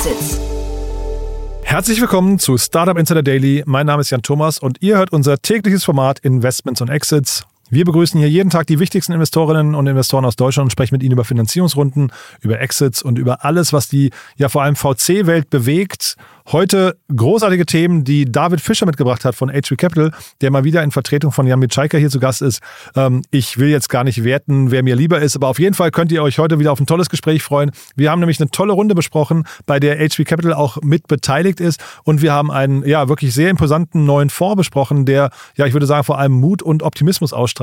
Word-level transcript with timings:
Exits. 0.00 0.40
Herzlich 1.62 2.00
willkommen 2.00 2.38
zu 2.38 2.56
Startup 2.56 2.96
Insider 2.96 3.22
Daily. 3.22 3.62
Mein 3.66 3.84
Name 3.84 4.00
ist 4.00 4.08
Jan 4.08 4.22
Thomas 4.22 4.58
und 4.58 4.78
ihr 4.80 4.96
hört 4.96 5.12
unser 5.12 5.42
tägliches 5.42 5.84
Format 5.84 6.20
Investments 6.20 6.80
und 6.80 6.88
Exits. 6.88 7.44
Wir 7.72 7.84
begrüßen 7.84 8.18
hier 8.18 8.28
jeden 8.28 8.50
Tag 8.50 8.66
die 8.66 8.80
wichtigsten 8.80 9.12
Investorinnen 9.12 9.76
und 9.76 9.86
Investoren 9.86 10.24
aus 10.24 10.34
Deutschland 10.34 10.66
und 10.66 10.70
sprechen 10.72 10.92
mit 10.92 11.04
ihnen 11.04 11.12
über 11.12 11.24
Finanzierungsrunden, 11.24 12.12
über 12.40 12.60
Exits 12.60 13.00
und 13.00 13.16
über 13.16 13.44
alles, 13.44 13.72
was 13.72 13.88
die 13.88 14.10
ja 14.36 14.48
vor 14.48 14.62
allem 14.62 14.74
VC-Welt 14.74 15.50
bewegt 15.50 16.16
Heute 16.52 16.96
großartige 17.14 17.64
Themen, 17.64 18.02
die 18.02 18.24
David 18.24 18.60
Fischer 18.60 18.84
mitgebracht 18.84 19.24
hat 19.24 19.36
von 19.36 19.50
HV 19.50 19.76
Capital, 19.76 20.10
der 20.40 20.50
mal 20.50 20.64
wieder 20.64 20.82
in 20.82 20.90
Vertretung 20.90 21.30
von 21.30 21.46
Jan 21.46 21.60
Mitschaiker 21.60 21.96
hier 21.96 22.10
zu 22.10 22.18
Gast 22.18 22.42
ist. 22.42 22.60
Ähm, 22.96 23.22
ich 23.30 23.58
will 23.58 23.68
jetzt 23.68 23.88
gar 23.88 24.02
nicht 24.02 24.24
werten, 24.24 24.72
wer 24.72 24.82
mir 24.82 24.96
lieber 24.96 25.20
ist, 25.20 25.36
aber 25.36 25.46
auf 25.46 25.60
jeden 25.60 25.74
Fall 25.74 25.92
könnt 25.92 26.10
ihr 26.10 26.24
euch 26.24 26.40
heute 26.40 26.58
wieder 26.58 26.72
auf 26.72 26.80
ein 26.80 26.86
tolles 26.86 27.08
Gespräch 27.08 27.44
freuen. 27.44 27.70
Wir 27.94 28.10
haben 28.10 28.18
nämlich 28.18 28.40
eine 28.40 28.50
tolle 28.50 28.72
Runde 28.72 28.96
besprochen, 28.96 29.44
bei 29.66 29.78
der 29.78 29.98
HV 29.98 30.24
Capital 30.24 30.52
auch 30.52 30.78
mit 30.82 31.06
beteiligt 31.06 31.60
ist 31.60 31.80
und 32.02 32.20
wir 32.20 32.32
haben 32.32 32.50
einen 32.50 32.84
ja 32.84 33.08
wirklich 33.08 33.32
sehr 33.32 33.48
imposanten 33.50 34.04
neuen 34.04 34.28
Fonds 34.28 34.56
besprochen, 34.56 35.06
der 35.06 35.30
ja 35.54 35.66
ich 35.66 35.72
würde 35.72 35.86
sagen 35.86 36.02
vor 36.02 36.18
allem 36.18 36.32
Mut 36.32 36.62
und 36.62 36.82
Optimismus 36.82 37.32
ausstrahlt. 37.32 37.59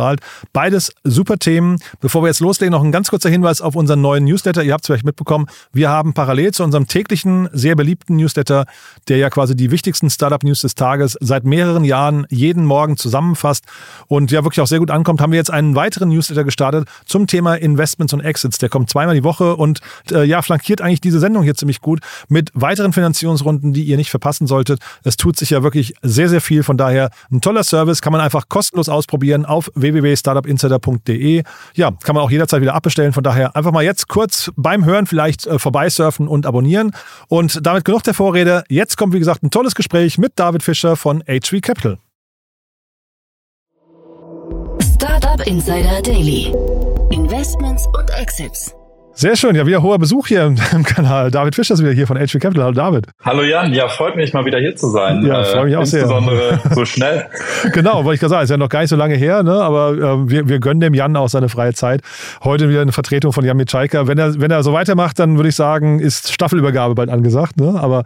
Beides 0.54 0.94
super 1.04 1.38
Themen. 1.38 1.78
Bevor 2.00 2.24
wir 2.24 2.28
jetzt 2.28 2.40
loslegen, 2.40 2.72
noch 2.72 2.84
ein 2.84 2.92
ganz 2.92 3.10
kurzer 3.10 3.30
Hinweis 3.30 3.62
auf 3.62 3.76
unseren 3.76 4.02
neuen 4.02 4.24
Newsletter. 4.24 4.64
Ihr 4.64 4.74
habt 4.74 4.84
es 4.84 4.88
vielleicht 4.88 5.06
mitbekommen. 5.06 5.48
Wir 5.74 5.90
haben 5.90 6.14
parallel 6.14 6.54
zu 6.54 6.64
unserem 6.64 6.88
täglichen 6.88 7.50
sehr 7.52 7.76
beliebten 7.76 8.16
Newsletter 8.16 8.66
der 9.08 9.18
ja 9.18 9.30
quasi 9.30 9.56
die 9.56 9.72
wichtigsten 9.72 10.10
Startup-News 10.10 10.62
des 10.62 10.76
Tages 10.76 11.18
seit 11.22 11.46
mehreren 11.46 11.84
Jahren 11.84 12.26
jeden 12.30 12.66
Morgen 12.66 12.98
zusammenfasst 12.98 13.66
und 14.08 14.32
ja 14.32 14.44
wirklich 14.44 14.62
auch 14.62 14.68
sehr 14.68 14.80
gut 14.80 14.92
ankommt, 14.92 15.22
haben 15.22 15.32
wir 15.32 15.38
jetzt 15.38 15.52
einen 15.52 15.76
weiteren 15.76 16.10
Newsletter 16.10 16.44
gestartet 16.44 16.88
zum 17.06 17.28
Thema 17.28 17.56
Investments 17.56 18.14
und 18.14 18.22
Exits. 18.22 18.58
Der 18.58 18.70
kommt 18.70 18.90
zweimal 18.90 19.16
die 19.16 19.24
Woche 19.24 19.56
und 19.56 19.82
äh, 20.12 20.24
ja, 20.24 20.42
flankiert 20.42 20.82
eigentlich 20.82 21.02
diese 21.02 21.20
Sendung 21.20 21.44
hier 21.44 21.56
ziemlich 21.56 21.82
gut 21.82 22.00
mit 22.28 22.52
weiteren 22.54 22.94
Finanzierungsrunden, 22.94 23.74
die 23.74 23.84
ihr 23.84 23.98
nicht 23.98 24.10
verpassen 24.10 24.48
solltet. 24.48 24.80
Es 25.04 25.18
tut 25.18 25.38
sich 25.38 25.52
ja 25.52 25.64
wirklich 25.64 25.94
sehr, 26.02 26.30
sehr 26.30 26.42
viel. 26.42 26.64
Von 26.64 26.78
daher 26.78 27.10
ein 27.32 27.42
toller 27.42 27.64
Service, 27.64 28.02
kann 28.02 28.12
man 28.12 28.22
einfach 28.22 28.50
kostenlos 28.50 28.90
ausprobieren 28.90 29.46
auf 29.46 29.72
www.startupinsider.de. 29.94 31.44
Ja, 31.76 31.92
kann 32.04 32.16
man 32.16 32.24
auch 32.24 32.32
jederzeit 32.32 32.62
wieder 32.62 32.76
abbestellen. 32.76 33.14
Von 33.14 33.24
daher 33.24 33.56
einfach 33.56 33.72
mal 33.72 33.84
jetzt 33.84 34.08
kurz 34.08 34.52
beim 34.56 34.86
Hören 34.86 35.08
vielleicht 35.08 35.46
äh, 35.48 35.60
vorbeisurfen 35.60 36.28
und 36.28 36.46
abonnieren. 36.46 36.92
Und 37.28 37.66
damit 37.66 37.86
genug 37.86 38.04
der 38.04 38.14
Vorrede. 38.14 38.64
Jetzt 38.70 38.98
kommt, 38.98 39.14
wie 39.14 39.20
gesagt, 39.20 39.44
ein 39.44 39.52
tolles 39.52 39.76
Gespräch 39.76 40.18
mit 40.18 40.34
David 40.36 40.64
Fischer 40.64 40.96
von 40.96 41.24
HV 41.24 41.62
Capital. 41.62 41.98
Startup 44.82 45.46
Insider 45.46 46.02
Daily. 46.02 46.54
Investments 47.12 47.86
und 47.88 48.10
Exits. 48.20 48.74
Sehr 49.20 49.36
schön, 49.36 49.56
ja, 49.56 49.66
wieder 49.66 49.82
hoher 49.82 49.98
Besuch 49.98 50.28
hier 50.28 50.44
im, 50.44 50.84
Kanal. 50.84 51.32
David 51.32 51.56
Fischer 51.56 51.74
ist 51.74 51.82
wieder 51.82 51.92
hier 51.92 52.06
von 52.06 52.18
HV 52.18 52.34
Capital. 52.34 52.66
Hallo 52.66 52.72
David. 52.74 53.08
Hallo 53.26 53.42
Jan, 53.42 53.74
ja, 53.74 53.88
freut 53.88 54.16
mich 54.16 54.32
mal 54.32 54.46
wieder 54.46 54.60
hier 54.60 54.76
zu 54.76 54.92
sein. 54.92 55.26
Ja, 55.26 55.44
freue 55.44 55.66
mich 55.66 55.74
äh, 55.74 55.78
auch 55.78 55.82
insbesondere 55.82 56.38
sehr. 56.38 56.52
Insbesondere 56.52 56.76
so 56.76 56.86
schnell. 56.86 57.26
genau, 57.74 58.06
wollte 58.06 58.14
ich 58.14 58.20
gerade 58.20 58.30
sagen, 58.30 58.44
ist 58.44 58.52
ja 58.52 58.58
noch 58.58 58.70
gar 58.70 58.82
nicht 58.82 58.92
so 58.92 58.96
lange 58.96 59.16
her, 59.16 59.42
ne? 59.42 59.54
aber 59.54 59.94
äh, 59.94 60.30
wir, 60.30 60.48
wir 60.48 60.60
gönnen 60.60 60.82
dem 60.82 60.94
Jan 60.94 61.16
auch 61.16 61.30
seine 61.30 61.50
freie 61.50 61.74
Zeit. 61.74 62.02
Heute 62.44 62.70
wieder 62.70 62.82
eine 62.82 62.92
Vertretung 62.92 63.34
von 63.34 63.44
Jan 63.44 63.58
Mitschaiker. 63.58 64.06
Wenn 64.06 64.20
er, 64.20 64.40
wenn 64.40 64.52
er 64.52 64.62
so 64.62 64.72
weitermacht, 64.72 65.18
dann 65.18 65.38
würde 65.38 65.50
ich 65.50 65.56
sagen, 65.56 66.00
ist 66.00 66.32
Staffelübergabe 66.32 66.94
bald 66.94 67.10
angesagt. 67.10 67.58
Ne? 67.58 67.74
Aber 67.76 68.04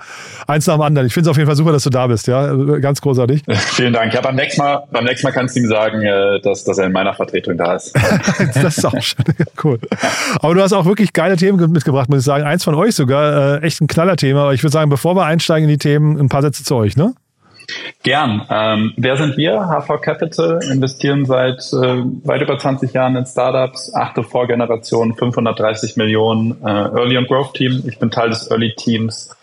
eins 0.47 0.65
nach 0.67 0.75
dem 0.75 0.81
anderen. 0.81 1.07
Ich 1.07 1.13
finde 1.13 1.27
es 1.27 1.31
auf 1.31 1.35
jeden 1.35 1.47
Fall 1.47 1.57
super, 1.57 1.73
dass 1.73 1.83
du 1.83 1.89
da 1.89 2.07
bist. 2.07 2.27
Ja, 2.27 2.53
Ganz 2.53 3.01
großartig. 3.01 3.43
Vielen 3.49 3.91
Dank. 3.91 4.13
Ja, 4.13 4.21
beim 4.21 4.35
nächsten 4.35 4.61
Mal, 4.61 4.83
beim 4.89 5.03
nächsten 5.03 5.27
Mal 5.27 5.33
kannst 5.33 5.57
du 5.57 5.59
ihm 5.59 5.67
sagen, 5.67 6.03
äh, 6.03 6.39
dass, 6.39 6.63
dass 6.63 6.77
er 6.77 6.85
in 6.85 6.93
meiner 6.93 7.13
Vertretung 7.13 7.57
da 7.57 7.75
ist. 7.75 7.93
das 8.53 8.77
ist 8.77 8.85
auch 8.85 9.01
schön. 9.01 9.25
Cool. 9.61 9.77
Aber 10.39 10.55
du 10.55 10.61
hast 10.61 10.71
auch 10.71 10.85
wirklich 10.85 11.00
geile 11.09 11.35
Themen 11.37 11.71
mitgebracht, 11.71 12.09
muss 12.09 12.19
ich 12.19 12.25
sagen. 12.25 12.43
Eins 12.43 12.63
von 12.63 12.75
euch 12.75 12.95
sogar, 12.95 13.61
äh, 13.61 13.65
echt 13.65 13.81
ein 13.81 13.87
Knallerthema. 13.87 14.43
Aber 14.43 14.53
ich 14.53 14.63
würde 14.63 14.71
sagen, 14.71 14.89
bevor 14.89 15.15
wir 15.15 15.25
einsteigen 15.25 15.69
in 15.69 15.73
die 15.73 15.77
Themen, 15.77 16.19
ein 16.19 16.29
paar 16.29 16.41
Sätze 16.41 16.63
zu 16.63 16.75
euch, 16.75 16.95
ne? 16.95 17.13
Gern. 18.03 18.45
Ähm, 18.49 18.93
wer 18.97 19.17
sind 19.17 19.37
wir? 19.37 19.67
HV 19.67 20.01
Capital 20.01 20.59
investieren 20.71 21.25
seit 21.25 21.59
äh, 21.73 22.03
weit 22.25 22.41
über 22.41 22.57
20 22.57 22.93
Jahren 22.93 23.15
in 23.15 23.25
Startups, 23.25 23.93
achte 23.93 24.23
Vorgeneration, 24.23 25.15
530 25.15 25.97
Millionen 25.97 26.57
äh, 26.63 26.69
Early 26.69 27.17
und 27.17 27.27
Growth 27.27 27.53
Team. 27.53 27.83
Ich 27.87 27.99
bin 27.99 28.11
Teil 28.11 28.29
des 28.29 28.49
Early 28.49 28.73
Teams. 28.75 29.35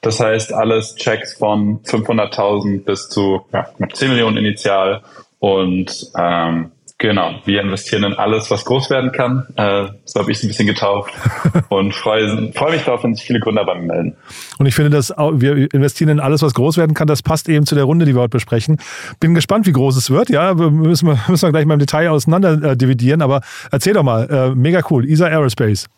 Das 0.00 0.20
heißt, 0.20 0.52
alles 0.52 0.96
Checks 0.96 1.34
von 1.34 1.80
500.000 1.82 2.84
bis 2.84 3.08
zu 3.08 3.42
ja, 3.52 3.68
10 3.92 4.10
Millionen 4.10 4.36
initial 4.36 5.02
und 5.38 6.10
ähm, 6.18 6.72
Genau, 7.02 7.34
wir 7.46 7.60
investieren 7.62 8.04
in 8.04 8.12
alles, 8.12 8.48
was 8.52 8.64
groß 8.64 8.88
werden 8.88 9.10
kann. 9.10 9.44
Äh, 9.56 9.88
so 10.04 10.20
habe 10.20 10.30
ich 10.30 10.38
es 10.38 10.44
ein 10.44 10.46
bisschen 10.46 10.68
getauft 10.68 11.12
und 11.68 11.92
freue, 11.92 12.52
freue 12.52 12.74
mich 12.74 12.84
darauf, 12.84 13.02
wenn 13.02 13.12
sich 13.12 13.24
viele 13.24 13.40
Gründer 13.40 13.64
bei 13.64 13.74
mir 13.74 13.88
melden. 13.88 14.16
Und 14.58 14.66
ich 14.66 14.76
finde, 14.76 14.90
dass 14.90 15.10
wir 15.10 15.74
investieren 15.74 16.10
in 16.10 16.20
alles, 16.20 16.42
was 16.42 16.54
groß 16.54 16.76
werden 16.76 16.94
kann. 16.94 17.08
Das 17.08 17.24
passt 17.24 17.48
eben 17.48 17.66
zu 17.66 17.74
der 17.74 17.82
Runde, 17.82 18.04
die 18.04 18.14
wir 18.14 18.20
heute 18.20 18.30
besprechen. 18.30 18.78
Bin 19.18 19.34
gespannt, 19.34 19.66
wie 19.66 19.72
groß 19.72 19.96
es 19.96 20.10
wird. 20.10 20.30
Ja, 20.30 20.54
müssen 20.54 21.08
wir, 21.08 21.18
müssen 21.26 21.48
wir 21.48 21.50
gleich 21.50 21.66
mal 21.66 21.74
im 21.74 21.80
Detail 21.80 22.08
auseinander 22.08 22.62
äh, 22.62 22.76
dividieren. 22.76 23.20
Aber 23.20 23.40
erzähl 23.72 23.94
doch 23.94 24.04
mal, 24.04 24.30
äh, 24.30 24.54
mega 24.54 24.82
cool. 24.88 25.04
ESA 25.04 25.26
Aerospace. 25.26 25.88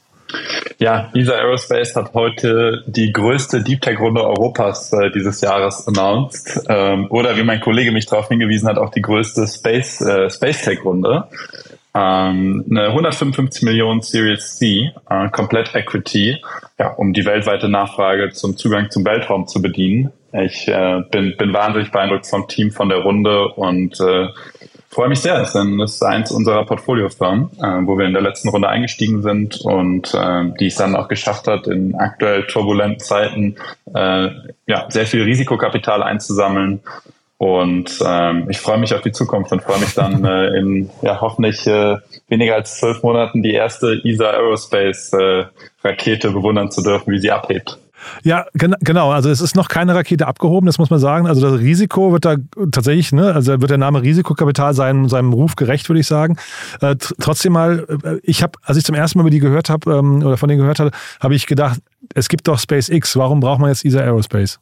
Ja, 0.79 1.11
ESA 1.15 1.35
Aerospace 1.35 1.97
hat 1.97 2.15
heute 2.15 2.83
die 2.87 3.13
größte 3.13 3.63
Deep 3.63 3.81
Tech 3.81 4.01
Runde 4.01 4.25
Europas 4.25 4.93
äh, 4.93 5.11
dieses 5.11 5.41
Jahres 5.41 5.87
announced. 5.87 6.61
Ähm, 6.69 7.07
oder 7.11 7.37
wie 7.37 7.45
mein 7.45 7.61
Kollege 7.61 7.93
mich 7.93 8.07
darauf 8.07 8.29
hingewiesen 8.29 8.69
hat, 8.69 8.79
auch 8.79 8.91
die 8.91 9.03
größte 9.03 9.47
Space, 9.47 10.01
äh, 10.01 10.31
Space 10.31 10.63
Tech 10.63 10.85
Runde. 10.85 11.29
Ähm, 11.97 12.65
eine 12.69 12.89
155 12.89 13.63
Millionen 13.63 14.03
Series 14.03 14.57
C, 14.57 14.91
äh, 15.09 15.29
komplett 15.31 15.75
Equity, 15.77 16.43
ja, 16.77 16.89
um 16.89 17.13
die 17.13 17.25
weltweite 17.25 17.69
Nachfrage 17.69 18.31
zum 18.33 18.57
Zugang 18.57 18.91
zum 18.91 19.05
Weltraum 19.05 19.47
zu 19.47 19.63
bedienen. 19.63 20.13
Ich 20.33 20.67
äh, 20.67 21.03
bin, 21.13 21.37
bin 21.37 21.53
wahnsinnig 21.53 21.93
beeindruckt 21.93 22.27
vom 22.27 22.49
Team, 22.49 22.73
von 22.73 22.89
der 22.89 22.99
Runde 22.99 23.47
und 23.47 24.01
äh, 24.01 24.27
freue 24.95 25.09
mich 25.09 25.21
sehr. 25.21 25.39
Das 25.39 25.55
ist 25.55 26.03
eins 26.03 26.31
unserer 26.31 26.65
Portfoliofirmen, 26.65 27.51
äh, 27.59 27.87
wo 27.87 27.99
wir 27.99 28.07
in 28.07 28.13
der 28.13 28.23
letzten 28.23 28.49
Runde 28.49 28.69
eingestiegen 28.69 29.23
sind 29.23 29.61
und 29.61 30.15
äh, 30.15 30.45
die 30.59 30.69
es 30.69 30.77
dann 30.77 30.97
auch 30.97 31.09
geschafft 31.09 31.49
hat, 31.49 31.67
in 31.67 31.95
aktuell 31.97 32.47
turbulenten 32.47 33.01
Zeiten 33.01 33.57
äh, 33.93 34.29
ja, 34.67 34.87
sehr 34.89 35.07
viel 35.07 35.23
Risikokapital 35.23 36.03
einzusammeln. 36.03 36.81
Und 37.37 37.99
ähm, 38.07 38.47
ich 38.49 38.61
freue 38.61 38.79
mich 38.79 38.95
auf 38.95 39.03
die 39.03 39.13
Zukunft 39.13 39.53
und 39.53 39.63
freue 39.63 39.81
mich 39.81 39.95
dann 39.95 40.25
äh, 40.25 40.57
in 40.57 40.91
ja, 41.03 41.21
hoffentlich 41.21 41.67
äh, 41.67 41.97
weniger 42.29 42.55
als 42.55 42.79
zwölf 42.79 43.03
Monaten 43.03 43.43
die 43.43 43.53
erste 43.53 44.01
ESA 44.05 44.31
Aerospace 44.31 45.13
äh, 45.15 45.45
Rakete 45.83 46.31
bewundern 46.31 46.71
zu 46.71 46.83
dürfen, 46.83 47.13
wie 47.13 47.19
sie 47.19 47.33
abhebt. 47.33 47.79
Ja, 48.23 48.47
gen 48.55 48.75
genau. 48.81 49.11
Also 49.11 49.31
es 49.31 49.41
ist 49.41 49.57
noch 49.57 49.69
keine 49.69 49.95
Rakete 49.95 50.27
abgehoben, 50.27 50.67
das 50.67 50.79
muss 50.79 50.91
man 50.91 50.99
sagen. 50.99 51.27
Also 51.27 51.41
das 51.41 51.61
Risiko 51.61 52.13
wird 52.13 52.25
da 52.25 52.37
tatsächlich, 52.73 53.13
ne, 53.13 53.33
also 53.33 53.61
wird 53.61 53.71
der 53.71 53.79
Name 53.79 54.03
Risikokapital 54.03 54.75
seinem, 54.75 55.09
seinem 55.09 55.33
Ruf 55.33 55.57
gerecht, 55.57 55.89
würde 55.89 56.01
ich 56.01 56.07
sagen. 56.07 56.37
Äh, 56.81 56.97
trotzdem 56.97 57.53
mal, 57.53 57.87
äh, 58.03 58.19
ich 58.23 58.43
habe, 58.43 58.59
als 58.63 58.77
ich 58.77 58.85
zum 58.85 58.95
ersten 58.95 59.19
Mal 59.19 59.23
über 59.23 59.31
die 59.31 59.41
gehört 59.41 59.71
habe 59.71 59.93
ähm, 59.93 60.23
oder 60.25 60.37
von 60.37 60.49
denen 60.49 60.61
gehört 60.61 60.81
habe, 60.81 60.91
habe 61.21 61.35
ich 61.35 61.47
gedacht, 61.47 61.81
es 62.15 62.29
gibt 62.29 62.49
doch 62.49 62.59
SpaceX. 62.59 63.17
Warum 63.17 63.41
braucht 63.41 63.61
man 63.61 63.71
jetzt 63.71 63.85
ESA 63.85 64.01
Aerospace? 64.01 64.61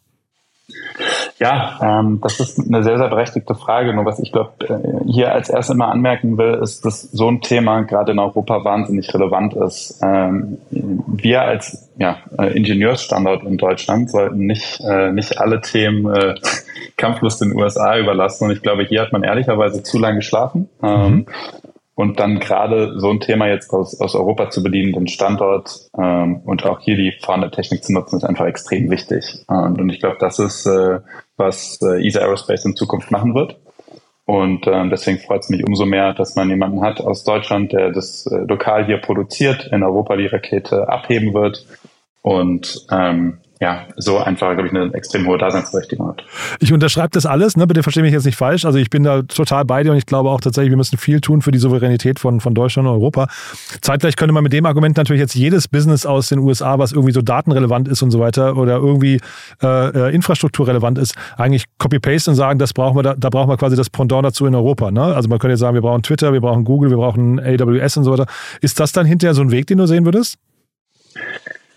Ja, 1.38 1.78
ähm, 1.82 2.20
das 2.22 2.38
ist 2.38 2.58
eine 2.60 2.82
sehr, 2.82 2.98
sehr 2.98 3.08
berechtigte 3.08 3.54
Frage. 3.54 3.92
Nur 3.94 4.04
was 4.04 4.20
ich 4.20 4.32
glaube, 4.32 4.52
äh, 4.60 5.10
hier 5.10 5.32
als 5.32 5.48
erstes 5.48 5.74
immer 5.74 5.88
anmerken 5.88 6.38
will, 6.38 6.60
ist, 6.62 6.84
dass 6.84 7.02
so 7.02 7.28
ein 7.28 7.40
Thema 7.40 7.82
gerade 7.82 8.12
in 8.12 8.18
Europa 8.18 8.64
wahnsinnig 8.64 9.12
relevant 9.12 9.54
ist. 9.54 9.98
Ähm, 10.02 10.58
wir 10.70 11.42
als 11.42 11.90
ja, 11.96 12.18
äh, 12.38 12.56
Ingenieursstandort 12.56 13.42
in 13.44 13.58
Deutschland 13.58 14.10
sollten 14.10 14.46
nicht, 14.46 14.80
äh, 14.80 15.10
nicht 15.10 15.40
alle 15.40 15.60
Themen 15.60 16.14
äh, 16.14 16.34
kampflos 16.96 17.38
den 17.38 17.54
USA 17.56 17.98
überlassen. 17.98 18.44
Und 18.44 18.52
ich 18.52 18.62
glaube, 18.62 18.84
hier 18.84 19.02
hat 19.02 19.12
man 19.12 19.24
ehrlicherweise 19.24 19.82
zu 19.82 19.98
lange 19.98 20.16
geschlafen. 20.16 20.68
Ähm, 20.82 21.12
mhm. 21.12 21.26
Und 22.02 22.18
dann 22.18 22.40
gerade 22.40 22.98
so 22.98 23.10
ein 23.10 23.20
Thema 23.20 23.46
jetzt 23.46 23.72
aus, 23.72 24.00
aus 24.00 24.16
Europa 24.16 24.50
zu 24.50 24.60
bedienen, 24.60 24.92
den 24.92 25.06
Standort 25.06 25.88
ähm, 25.96 26.40
und 26.44 26.66
auch 26.66 26.80
hier 26.80 26.96
die 26.96 27.12
vorhandene 27.22 27.52
Technik 27.52 27.84
zu 27.84 27.92
nutzen, 27.92 28.16
ist 28.16 28.24
einfach 28.24 28.46
extrem 28.46 28.90
wichtig. 28.90 29.44
Und, 29.46 29.80
und 29.80 29.88
ich 29.88 30.00
glaube, 30.00 30.16
das 30.18 30.40
ist, 30.40 30.66
äh, 30.66 30.98
was 31.36 31.78
äh, 31.80 32.04
ESA 32.04 32.18
Aerospace 32.22 32.64
in 32.64 32.74
Zukunft 32.74 33.12
machen 33.12 33.36
wird. 33.36 33.60
Und 34.24 34.66
ähm, 34.66 34.90
deswegen 34.90 35.20
freut 35.20 35.42
es 35.42 35.48
mich 35.48 35.64
umso 35.64 35.86
mehr, 35.86 36.12
dass 36.12 36.34
man 36.34 36.50
jemanden 36.50 36.82
hat 36.82 37.00
aus 37.00 37.22
Deutschland, 37.22 37.72
der 37.72 37.92
das 37.92 38.26
äh, 38.26 38.38
lokal 38.48 38.84
hier 38.84 38.98
produziert, 38.98 39.68
in 39.70 39.84
Europa 39.84 40.16
die 40.16 40.26
Rakete 40.26 40.88
abheben 40.88 41.34
wird 41.34 41.64
und 42.22 42.84
ähm, 42.90 43.38
ja, 43.62 43.86
so 43.96 44.18
einfach, 44.18 44.54
glaube 44.54 44.66
ich, 44.66 44.74
eine 44.74 44.92
extrem 44.92 45.24
hohe 45.24 45.38
Daseinsberechtigung 45.38 46.08
hat. 46.08 46.24
Ich 46.58 46.72
unterschreibe 46.72 47.10
das 47.12 47.26
alles, 47.26 47.56
ne? 47.56 47.64
bitte 47.68 47.84
verstehe 47.84 48.02
mich 48.02 48.12
jetzt 48.12 48.24
nicht 48.24 48.34
falsch. 48.34 48.64
Also 48.64 48.80
ich 48.80 48.90
bin 48.90 49.04
da 49.04 49.22
total 49.22 49.64
bei 49.64 49.84
dir 49.84 49.92
und 49.92 49.98
ich 49.98 50.06
glaube 50.06 50.30
auch 50.30 50.40
tatsächlich, 50.40 50.70
wir 50.70 50.76
müssen 50.76 50.98
viel 50.98 51.20
tun 51.20 51.42
für 51.42 51.52
die 51.52 51.60
Souveränität 51.60 52.18
von, 52.18 52.40
von 52.40 52.54
Deutschland 52.54 52.88
und 52.88 52.94
Europa. 52.94 53.28
Zeitgleich 53.80 54.16
könnte 54.16 54.32
man 54.32 54.42
mit 54.42 54.52
dem 54.52 54.66
Argument 54.66 54.96
natürlich 54.96 55.20
jetzt 55.20 55.36
jedes 55.36 55.68
Business 55.68 56.04
aus 56.06 56.28
den 56.28 56.40
USA, 56.40 56.80
was 56.80 56.90
irgendwie 56.90 57.12
so 57.12 57.22
datenrelevant 57.22 57.86
ist 57.86 58.02
und 58.02 58.10
so 58.10 58.18
weiter 58.18 58.56
oder 58.56 58.78
irgendwie 58.78 59.20
äh, 59.62 60.08
äh 60.08 60.12
infrastrukturrelevant 60.12 60.98
ist, 60.98 61.14
eigentlich 61.36 61.66
copy-paste 61.78 62.32
und 62.32 62.36
sagen, 62.36 62.58
das 62.58 62.72
brauchen 62.72 62.96
wir, 62.96 63.04
da, 63.04 63.14
da 63.14 63.28
brauchen 63.28 63.48
wir 63.48 63.58
quasi 63.58 63.76
das 63.76 63.90
Pendant 63.90 64.26
dazu 64.26 64.44
in 64.44 64.56
Europa. 64.56 64.90
Ne? 64.90 65.02
Also 65.02 65.28
man 65.28 65.38
könnte 65.38 65.52
jetzt 65.52 65.60
sagen, 65.60 65.74
wir 65.74 65.82
brauchen 65.82 66.02
Twitter, 66.02 66.32
wir 66.32 66.40
brauchen 66.40 66.64
Google, 66.64 66.90
wir 66.90 66.96
brauchen 66.96 67.38
AWS 67.38 67.98
und 67.98 68.02
so 68.02 68.10
weiter. 68.10 68.26
Ist 68.60 68.80
das 68.80 68.90
dann 68.90 69.06
hinterher 69.06 69.34
so 69.34 69.42
ein 69.42 69.52
Weg, 69.52 69.68
den 69.68 69.78
du 69.78 69.86
sehen 69.86 70.04
würdest? 70.04 70.36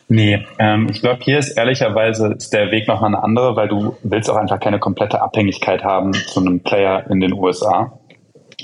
Nee, 0.07 0.46
ähm, 0.60 0.88
ich 0.92 1.02
glaube, 1.02 1.19
hier 1.24 1.40
ist 1.40 1.57
ehrlicherweise 1.57 2.34
ist 2.34 2.54
der 2.54 2.69
Weg 2.69 2.88
nochmal 2.88 3.13
eine 3.13 3.24
andere, 3.24 3.56
weil 3.56 3.68
du 3.68 3.98
willst 4.04 4.30
auch 4.30 4.36
einfach 4.36 4.60
keine 4.60 4.80
komplette 4.80 5.22
Abhängigkeit 5.22 5.84
haben 5.84 6.13
zu 6.13 6.40
einem 6.40 6.60
Player 6.60 7.10
in 7.10 7.19
den 7.19 7.34
USA. 7.34 8.00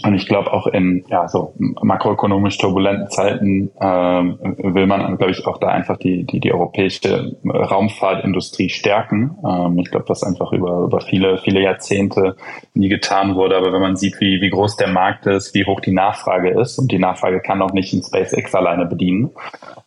Und 0.04 0.16
ich 0.16 0.28
glaube 0.28 0.52
auch 0.54 0.68
in 0.68 1.06
ja 1.10 1.28
so 1.28 1.54
makroökonomisch 1.58 2.58
turbulenten 2.58 3.10
Zeiten 3.10 3.72
ähm, 3.80 4.40
will 4.58 4.88
man, 4.88 5.18
glaube 5.18 5.32
ich, 5.32 5.46
auch 5.46 5.58
da 5.58 5.68
einfach 5.68 5.98
die 5.98 6.26
die 6.26 6.40
die 6.40 6.54
europäische 6.54 7.36
Raumfahrtindustrie 7.46 8.70
stärken. 8.70 9.38
Ähm, 9.48 9.78
ich 9.80 9.92
glaube, 9.92 10.10
was 10.10 10.24
einfach 10.24 10.52
über 10.54 10.86
über 10.86 11.02
viele 11.02 11.38
viele 11.38 11.62
Jahrzehnte 11.62 12.36
nie 12.74 12.90
getan 12.90 13.36
wurde. 13.36 13.58
Aber 13.58 13.74
wenn 13.74 13.82
man 13.82 13.96
sieht, 13.96 14.20
wie 14.20 14.42
wie 14.42 14.50
groß 14.50 14.78
der 14.78 14.90
Markt 14.90 15.28
ist, 15.28 15.54
wie 15.54 15.66
hoch 15.66 15.82
die 15.82 15.94
Nachfrage 15.94 16.50
ist 16.60 16.80
und 16.80 16.92
die 16.92 17.00
Nachfrage 17.00 17.42
kann 17.42 17.62
auch 17.62 17.74
nicht 17.74 17.94
in 17.94 18.02
SpaceX 18.02 18.56
alleine 18.56 18.86
bedienen, 18.86 19.32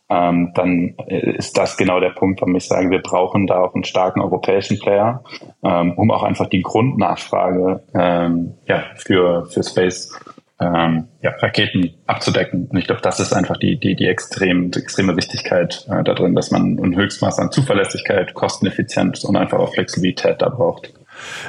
ähm, 0.07 0.51
dann 0.53 0.93
ist 1.07 1.57
das 1.57 1.77
genau 1.77 1.99
der 1.99 2.11
Punkt, 2.11 2.41
warum 2.41 2.55
ich 2.55 2.67
sage, 2.67 2.91
wir 2.91 3.01
brauchen 3.01 3.47
da 3.47 3.61
auch 3.61 3.73
einen 3.73 3.83
starken 3.83 4.21
europäischen 4.21 4.79
Player, 4.79 5.23
ähm, 5.63 5.93
um 5.93 6.11
auch 6.11 6.21
einfach 6.21 6.47
die 6.47 6.61
Grundnachfrage 6.61 7.83
ähm, 7.95 8.53
ja, 8.67 8.83
für, 8.95 9.45
für 9.47 9.63
Space 9.63 10.11
ähm, 10.59 11.07
ja, 11.21 11.31
Raketen 11.31 11.93
abzudecken. 12.07 12.67
Und 12.67 12.77
ich 12.77 12.85
glaube, 12.85 13.01
das 13.01 13.19
ist 13.19 13.33
einfach 13.33 13.57
die, 13.57 13.79
die, 13.79 13.95
die 13.95 14.07
extrem, 14.07 14.71
die 14.71 14.79
extreme 14.79 15.15
Wichtigkeit 15.17 15.85
äh, 15.89 16.03
da 16.03 16.13
drin, 16.13 16.35
dass 16.35 16.51
man 16.51 16.79
ein 16.79 16.95
Höchstmaß 16.95 17.39
an 17.39 17.51
Zuverlässigkeit, 17.51 18.33
Kosteneffizienz 18.33 19.23
und 19.23 19.35
einfach 19.35 19.59
auch 19.59 19.73
Flexibilität 19.73 20.41
da 20.41 20.49
braucht. 20.49 20.93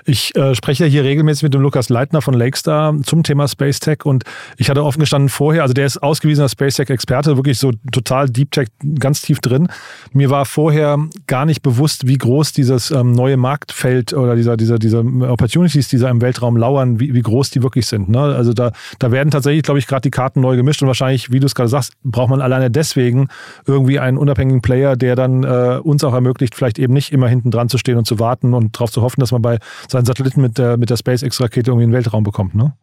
Ich 0.05 0.35
äh, 0.37 0.55
spreche 0.55 0.85
ja 0.85 0.91
hier 0.91 1.05
regelmäßig 1.05 1.45
mit 1.45 1.55
dem 1.55 1.61
Lukas 1.61 1.89
Leitner 1.89 2.23
von 2.23 2.35
Lakestar 2.35 2.95
zum 3.03 3.23
Thema 3.23 3.49
Space 3.49 3.81
Tech 3.81 4.05
und 4.05 4.25
ich 4.57 4.71
hatte 4.71 4.85
offen 4.85 5.01
gestanden 5.01 5.29
vorher, 5.29 5.63
also 5.63 5.75
der 5.75 5.87
ist 5.87 6.03
ausgewiesener 6.03 6.49
Space 6.49 6.77
Tech-Experte, 6.77 7.37
wirklich 7.37 7.59
so 7.59 7.73
total 7.93 8.29
Deep 8.29 8.51
Tech, 8.51 8.69
ganz 8.99 9.23
tief 9.23 9.41
drin. 9.41 9.69
Mir 10.13 10.31
war 10.31 10.45
vorher 10.45 10.99
gar 11.27 11.47
nicht 11.47 11.63
bewusst, 11.63 12.07
wie 12.07 12.19
groß 12.19 12.53
dieses 12.53 12.91
ähm, 12.91 13.13
neue 13.13 13.37
Marktfeld 13.37 14.13
oder 14.13 14.37
dieser, 14.37 14.57
dieser, 14.57 14.79
dieser 14.79 15.01
Opportunities, 15.01 15.89
die 15.89 15.99
da 15.99 16.11
im 16.11 16.21
Weltraum 16.21 16.57
lauern, 16.57 17.01
wie, 17.01 17.15
wie 17.15 17.23
groß 17.23 17.51
die 17.51 17.63
wirklich 17.63 17.87
sind. 17.87 18.09
Ne? 18.09 18.21
Also 18.21 18.53
da, 18.53 18.73
da 18.99 19.11
werden 19.13 19.31
tatsächlich, 19.31 19.63
glaube 19.63 19.79
ich, 19.79 19.87
gerade 19.87 20.03
die 20.03 20.11
Karten 20.11 20.41
neu 20.41 20.57
gemischt 20.57 20.83
und 20.83 20.89
wahrscheinlich, 20.89 21.33
wie 21.33 21.41
du 21.41 21.47
es 21.47 21.55
gerade 21.55 21.69
sagst, 21.69 21.93
braucht 22.05 22.31
man 22.31 22.41
alleine 22.41 22.71
deswegen 22.71 23.29
irgendwie 23.67 23.99
einen 23.99 24.19
unabhängigen 24.19 24.63
Player, 24.63 24.97
der 24.97 25.17
dann 25.17 25.45
äh, 25.45 25.81
uns 25.83 26.05
auch 26.05 26.15
ermöglicht, 26.15 26.55
vielleicht 26.55 26.79
eben 26.79 26.93
nicht 26.93 27.13
immer 27.13 27.29
hinten 27.29 27.51
dran 27.51 27.69
zu 27.69 27.79
stehen 27.79 27.97
und 27.97 28.07
zu 28.07 28.19
warten 28.19 28.55
und 28.55 28.77
darauf 28.77 28.91
zu 28.91 29.03
hoffen, 29.03 29.21
dass 29.21 29.33
man 29.33 29.43
bei 29.43 29.56
seinen 29.89 30.05
Satelliten 30.05 30.41
mit 30.41 30.59
der, 30.59 30.77
mit 30.77 30.91
der 30.91 30.97
SpaceX-Rakete 30.97 31.71
irgendwie 31.71 31.85
in 31.85 31.91
den 31.91 31.97
Weltraum 31.97 32.25
bekommt, 32.25 32.55
ne? 32.55 32.75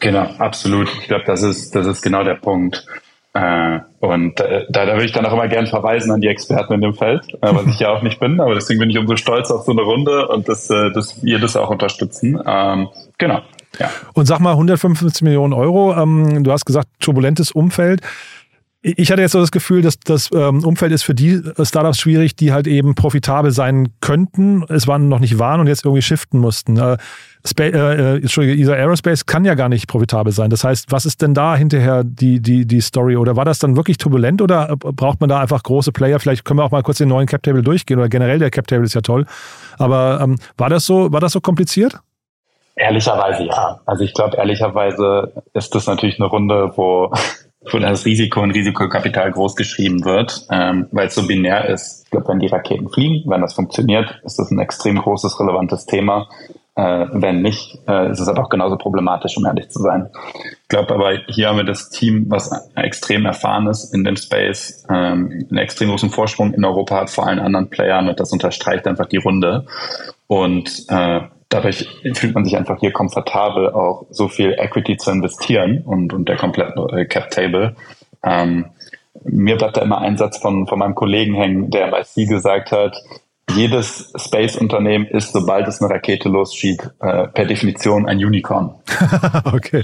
Genau, 0.00 0.22
absolut. 0.38 0.88
Ich 1.00 1.08
glaube, 1.08 1.24
das 1.26 1.42
ist, 1.42 1.74
das 1.74 1.86
ist 1.86 2.02
genau 2.02 2.22
der 2.22 2.36
Punkt. 2.36 2.86
Äh, 3.34 3.80
und 4.00 4.40
äh, 4.40 4.64
da, 4.70 4.86
da 4.86 4.92
würde 4.94 5.04
ich 5.04 5.12
dann 5.12 5.26
auch 5.26 5.32
immer 5.32 5.48
gern 5.48 5.66
verweisen 5.66 6.10
an 6.10 6.20
die 6.20 6.28
Experten 6.28 6.72
in 6.74 6.80
dem 6.80 6.94
Feld, 6.94 7.22
äh, 7.42 7.54
was 7.54 7.66
ich 7.66 7.78
ja 7.78 7.90
auch 7.90 8.02
nicht 8.02 8.18
bin, 8.20 8.40
aber 8.40 8.54
deswegen 8.54 8.80
bin 8.80 8.90
ich 8.90 8.98
umso 8.98 9.16
stolz 9.16 9.50
auf 9.50 9.64
so 9.64 9.72
eine 9.72 9.82
Runde 9.82 10.28
und 10.28 10.48
dass, 10.48 10.70
äh, 10.70 10.90
dass 10.92 11.22
wir 11.22 11.38
das 11.38 11.56
auch 11.56 11.68
unterstützen. 11.68 12.40
Ähm, 12.46 12.88
genau. 13.18 13.42
Ja. 13.78 13.90
Und 14.14 14.26
sag 14.26 14.40
mal, 14.40 14.52
155 14.52 15.22
Millionen 15.22 15.52
Euro, 15.52 15.94
ähm, 15.94 16.42
du 16.42 16.50
hast 16.52 16.64
gesagt, 16.64 16.88
turbulentes 17.00 17.52
Umfeld 17.52 18.00
ich 18.96 19.10
hatte 19.10 19.22
jetzt 19.22 19.32
so 19.32 19.40
das 19.40 19.50
Gefühl, 19.50 19.82
dass 19.82 19.98
das 20.00 20.30
ähm, 20.32 20.64
Umfeld 20.64 20.92
ist 20.92 21.02
für 21.02 21.14
die 21.14 21.42
Startups 21.62 21.98
schwierig, 21.98 22.36
die 22.36 22.52
halt 22.52 22.66
eben 22.66 22.94
profitabel 22.94 23.50
sein 23.50 23.88
könnten, 24.00 24.64
es 24.68 24.86
waren 24.86 25.08
noch 25.08 25.18
nicht 25.18 25.38
waren 25.38 25.60
und 25.60 25.66
jetzt 25.66 25.84
irgendwie 25.84 26.02
shiften 26.02 26.40
mussten. 26.40 26.78
Äh, 26.78 26.96
Spa 27.46 27.64
äh, 27.64 27.70
äh 27.70 28.16
Entschuldige, 28.16 28.60
ESA 28.60 28.72
Aerospace 28.72 29.26
kann 29.26 29.44
ja 29.44 29.54
gar 29.54 29.68
nicht 29.68 29.88
profitabel 29.88 30.32
sein. 30.32 30.50
Das 30.50 30.64
heißt, 30.64 30.90
was 30.90 31.06
ist 31.06 31.22
denn 31.22 31.34
da 31.34 31.56
hinterher 31.56 32.04
die, 32.04 32.40
die, 32.40 32.66
die 32.66 32.80
Story? 32.80 33.16
Oder 33.16 33.36
war 33.36 33.44
das 33.44 33.58
dann 33.58 33.76
wirklich 33.76 33.98
turbulent 33.98 34.42
oder 34.42 34.76
braucht 34.76 35.20
man 35.20 35.28
da 35.28 35.40
einfach 35.40 35.62
große 35.62 35.92
Player? 35.92 36.18
Vielleicht 36.20 36.44
können 36.44 36.58
wir 36.58 36.64
auch 36.64 36.70
mal 36.70 36.82
kurz 36.82 36.98
den 36.98 37.08
neuen 37.08 37.26
Cap 37.26 37.42
Table 37.42 37.62
durchgehen 37.62 37.98
oder 37.98 38.08
generell 38.08 38.38
der 38.38 38.50
Cap 38.50 38.66
Table 38.66 38.84
ist 38.84 38.94
ja 38.94 39.00
toll. 39.00 39.26
Aber 39.78 40.20
ähm, 40.22 40.36
war 40.56 40.68
das 40.68 40.84
so, 40.84 41.12
war 41.12 41.20
das 41.20 41.32
so 41.32 41.40
kompliziert? 41.40 42.00
Ehrlicherweise 42.76 43.44
ja. 43.44 43.80
Also 43.86 44.04
ich 44.04 44.14
glaube, 44.14 44.36
ehrlicherweise 44.36 45.32
ist 45.52 45.74
das 45.74 45.86
natürlich 45.86 46.20
eine 46.20 46.28
Runde, 46.28 46.72
wo 46.76 47.12
wo 47.72 47.78
das 47.78 48.04
Risiko 48.04 48.40
und 48.40 48.52
Risikokapital 48.52 49.32
groß 49.32 49.56
geschrieben 49.56 50.04
wird, 50.04 50.46
ähm, 50.50 50.86
weil 50.92 51.08
es 51.08 51.14
so 51.14 51.26
binär 51.26 51.68
ist. 51.68 52.04
Ich 52.04 52.10
glaube, 52.10 52.28
wenn 52.28 52.38
die 52.38 52.46
Raketen 52.46 52.88
fliegen, 52.88 53.28
wenn 53.30 53.40
das 53.40 53.54
funktioniert, 53.54 54.20
ist 54.24 54.38
das 54.38 54.50
ein 54.50 54.58
extrem 54.58 54.98
großes, 54.98 55.38
relevantes 55.40 55.86
Thema. 55.86 56.28
Äh, 56.78 57.06
wenn 57.10 57.42
nicht, 57.42 57.80
äh, 57.88 58.10
ist 58.12 58.20
es 58.20 58.28
aber 58.28 58.44
auch 58.44 58.48
genauso 58.50 58.76
problematisch, 58.76 59.36
um 59.36 59.44
ehrlich 59.44 59.68
zu 59.68 59.80
sein. 59.80 60.10
Ich 60.62 60.68
glaube 60.68 60.94
aber, 60.94 61.18
hier 61.26 61.48
haben 61.48 61.56
wir 61.56 61.64
das 61.64 61.90
Team, 61.90 62.26
was 62.28 62.52
extrem 62.76 63.26
erfahren 63.26 63.66
ist 63.66 63.92
in 63.92 64.04
dem 64.04 64.14
Space, 64.14 64.86
ähm, 64.88 65.46
einen 65.50 65.58
extrem 65.58 65.88
großen 65.88 66.10
Vorsprung 66.10 66.54
in 66.54 66.64
Europa 66.64 66.94
hat 66.94 67.10
vor 67.10 67.26
allen 67.26 67.40
anderen 67.40 67.68
Playern 67.68 68.08
und 68.08 68.20
das 68.20 68.30
unterstreicht 68.30 68.86
einfach 68.86 69.06
die 69.06 69.16
Runde. 69.16 69.66
Und 70.28 70.84
äh, 70.88 71.22
dadurch 71.48 71.88
fühlt 72.14 72.34
man 72.34 72.44
sich 72.44 72.56
einfach 72.56 72.78
hier 72.80 72.92
komfortabel, 72.92 73.70
auch 73.70 74.06
so 74.10 74.28
viel 74.28 74.54
Equity 74.58 74.96
zu 74.96 75.10
investieren 75.10 75.82
und, 75.84 76.12
und 76.12 76.28
der 76.28 76.36
komplette 76.36 76.80
äh, 76.96 77.04
Cap 77.06 77.30
Table. 77.30 77.76
Ähm, 78.22 78.66
mir 79.24 79.56
bleibt 79.56 79.76
da 79.76 79.82
immer 79.82 79.98
ein 79.98 80.16
Satz 80.16 80.38
von, 80.38 80.66
von 80.66 80.78
meinem 80.78 80.94
Kollegen 80.94 81.34
hängen, 81.34 81.70
der 81.70 81.88
bei 81.88 82.02
Sie 82.02 82.26
gesagt 82.26 82.72
hat, 82.72 82.96
jedes 83.54 84.12
Space-Unternehmen 84.16 85.06
ist, 85.06 85.32
sobald 85.32 85.66
es 85.68 85.80
eine 85.80 85.92
Rakete 85.92 86.28
losschiebt, 86.28 86.90
äh, 87.00 87.28
per 87.28 87.46
Definition 87.46 88.06
ein 88.06 88.18
Unicorn. 88.18 88.74
okay. 89.52 89.82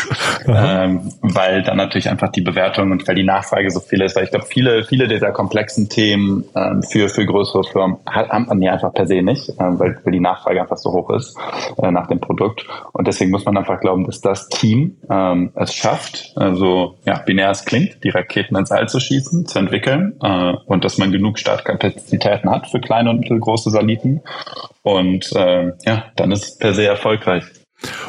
ähm, 0.46 1.12
weil 1.22 1.62
dann 1.62 1.78
natürlich 1.78 2.08
einfach 2.08 2.30
die 2.30 2.40
Bewertung 2.40 2.92
und 2.92 3.06
weil 3.08 3.14
die 3.14 3.24
Nachfrage 3.24 3.70
so 3.70 3.80
viel 3.80 4.02
ist. 4.02 4.16
Weil 4.16 4.24
ich 4.24 4.30
glaube, 4.30 4.46
viele, 4.46 4.84
viele 4.84 5.08
dieser 5.08 5.32
komplexen 5.32 5.88
Themen 5.88 6.44
ähm, 6.54 6.82
für, 6.82 7.08
für 7.08 7.24
größere 7.24 7.64
Firmen 7.64 7.96
haben 8.06 8.46
man 8.46 8.62
ja 8.62 8.72
einfach 8.72 8.92
per 8.92 9.06
se 9.06 9.22
nicht, 9.22 9.48
äh, 9.48 9.54
weil, 9.58 9.98
weil 10.04 10.12
die 10.12 10.20
Nachfrage 10.20 10.60
einfach 10.60 10.76
so 10.76 10.92
hoch 10.92 11.10
ist 11.10 11.36
äh, 11.82 11.90
nach 11.90 12.06
dem 12.08 12.20
Produkt. 12.20 12.66
Und 12.92 13.06
deswegen 13.06 13.30
muss 13.30 13.44
man 13.44 13.56
einfach 13.56 13.80
glauben, 13.80 14.04
dass 14.04 14.20
das 14.20 14.48
Team 14.48 14.96
ähm, 15.10 15.52
es 15.54 15.74
schafft, 15.74 16.32
also 16.36 16.96
ja, 17.04 17.18
binär 17.18 17.50
es 17.50 17.64
klingt, 17.64 18.04
die 18.04 18.10
Raketen 18.10 18.56
ins 18.56 18.70
All 18.70 18.88
zu 18.88 19.00
schießen, 19.00 19.46
zu 19.46 19.58
entwickeln 19.58 20.14
äh, 20.22 20.52
und 20.66 20.84
dass 20.84 20.98
man 20.98 21.12
genug 21.12 21.38
Startkapazitäten 21.38 22.50
hat 22.50 22.68
für 22.68 22.80
kleine 22.80 23.05
kleine 23.06 23.10
und 23.10 23.20
mittelgroße 23.20 23.70
Saliten. 23.70 24.20
Und 24.82 25.30
äh, 25.34 25.72
ja, 25.84 26.04
dann 26.16 26.32
ist 26.32 26.44
es 26.44 26.58
per 26.58 26.74
se 26.74 26.86
erfolgreich. 26.86 27.44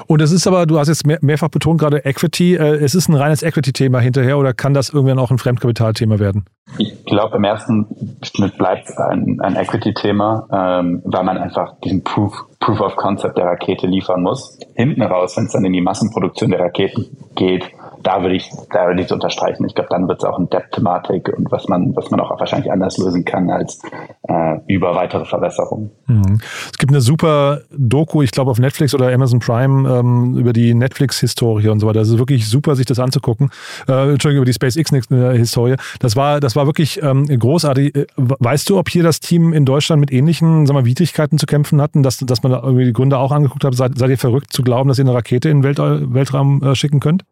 Und 0.07 0.22
es 0.22 0.31
ist 0.31 0.48
aber, 0.48 0.65
du 0.65 0.79
hast 0.79 0.88
jetzt 0.88 1.05
mehr, 1.05 1.19
mehrfach 1.22 1.50
betont 1.50 1.79
gerade 1.79 2.05
Equity, 2.05 2.55
äh, 2.55 2.75
es 2.77 2.95
ist 2.95 3.10
ein 3.10 3.15
reines 3.15 3.43
Equity-Thema 3.43 4.00
hinterher 4.00 4.38
oder 4.38 4.53
kann 4.53 4.74
das 4.74 4.89
irgendwann 4.89 5.19
auch 5.19 5.29
ein 5.29 5.38
Fremdkapitalthema 5.38 6.19
werden? 6.19 6.45
Ich 6.77 7.03
glaube, 7.05 7.36
im 7.36 7.43
ersten 7.43 7.86
Schnitt 8.24 8.57
bleibt 8.57 8.89
es 8.89 8.98
ein, 8.98 9.39
ein 9.41 9.57
Equity-Thema, 9.57 10.48
ähm, 10.79 11.01
weil 11.03 11.24
man 11.24 11.38
einfach 11.38 11.79
diesen 11.83 12.03
Proof, 12.03 12.45
Proof 12.62 12.79
of 12.79 12.95
Concept 12.95 13.38
der 13.38 13.45
Rakete 13.45 13.88
liefern 13.88 14.24
muss. 14.24 14.57
Hinten 14.75 15.01
raus, 15.01 15.36
wenn 15.36 15.45
es 15.45 15.51
dann 15.51 15.65
in 15.65 15.74
die 15.74 15.81
Massenproduktion 15.81 16.51
der 16.51 16.62
Raketen 16.62 17.05
geht, 17.36 17.69
da 18.07 18.21
würde 18.21 18.35
ich, 18.35 18.49
da 18.71 18.87
würde 18.87 19.01
ich 19.01 19.11
unterstreichen. 19.11 19.65
Ich 19.65 19.75
glaube, 19.75 19.89
dann 19.89 20.07
wird 20.07 20.19
es 20.19 20.23
auch 20.23 20.37
eine 20.37 20.47
Debt-Thematik 20.47 21.27
und 21.37 21.51
was 21.51 21.67
man, 21.67 21.93
was 21.93 22.09
man 22.09 22.21
auch 22.21 22.39
wahrscheinlich 22.39 22.71
anders 22.71 22.97
lösen 22.97 23.25
kann 23.25 23.49
als 23.49 23.81
äh, 24.29 24.59
über 24.67 24.95
weitere 24.95 25.25
Verbesserungen. 25.25 25.91
Mhm. 26.05 26.39
Es 26.71 26.77
gibt 26.77 26.93
eine 26.93 27.01
super 27.01 27.59
Doku, 27.69 28.21
ich 28.21 28.31
glaube 28.31 28.49
auf 28.49 28.59
Netflix 28.59 28.95
oder 28.95 29.11
Amazon 29.13 29.39
Prime 29.39 29.89
ähm, 29.89 30.37
über 30.37 30.53
die 30.53 30.73
Netflix-Historie 30.73 31.67
und 31.67 31.81
so 31.81 31.87
weiter. 31.87 31.99
Das 31.99 32.07
ist 32.07 32.17
wirklich 32.17 32.47
super, 32.47 32.77
sich 32.77 32.85
das 32.85 32.97
anzugucken. 32.97 33.49
Äh, 33.89 34.11
Entschuldigung, 34.11 34.43
über 34.43 34.45
die 34.45 34.53
SpaceX-Historie. 34.53 35.75
Das 35.99 36.15
war, 36.15 36.39
das 36.39 36.55
war 36.55 36.65
wirklich 36.65 37.03
ähm, 37.03 37.25
großartig. 37.27 37.93
Äh, 37.93 38.05
weißt 38.15 38.69
du, 38.69 38.79
ob 38.79 38.87
hier 38.87 39.03
das 39.03 39.19
Team 39.19 39.51
in 39.51 39.65
Deutschland 39.65 39.99
mit 39.99 40.13
ähnlichen 40.13 40.65
sag 40.65 40.75
mal, 40.75 40.85
Widrigkeiten 40.85 41.37
zu 41.37 41.45
kämpfen 41.45 41.81
hatten, 41.81 42.03
dass, 42.03 42.19
dass 42.19 42.41
man 42.41 42.53
irgendwie 42.53 42.85
die 42.85 42.93
Gründe 42.93 43.17
auch 43.17 43.33
angeguckt 43.33 43.65
hat? 43.65 43.75
Seid, 43.75 43.97
seid 43.97 44.09
ihr 44.09 44.17
verrückt 44.17 44.53
zu 44.53 44.63
glauben, 44.63 44.87
dass 44.87 44.97
ihr 44.97 45.03
eine 45.03 45.13
Rakete 45.13 45.49
in 45.49 45.57
den 45.57 45.63
Welt, 45.63 45.79
Weltraum 45.79 46.63
äh, 46.63 46.73
schicken 46.73 47.01
könnt? 47.01 47.25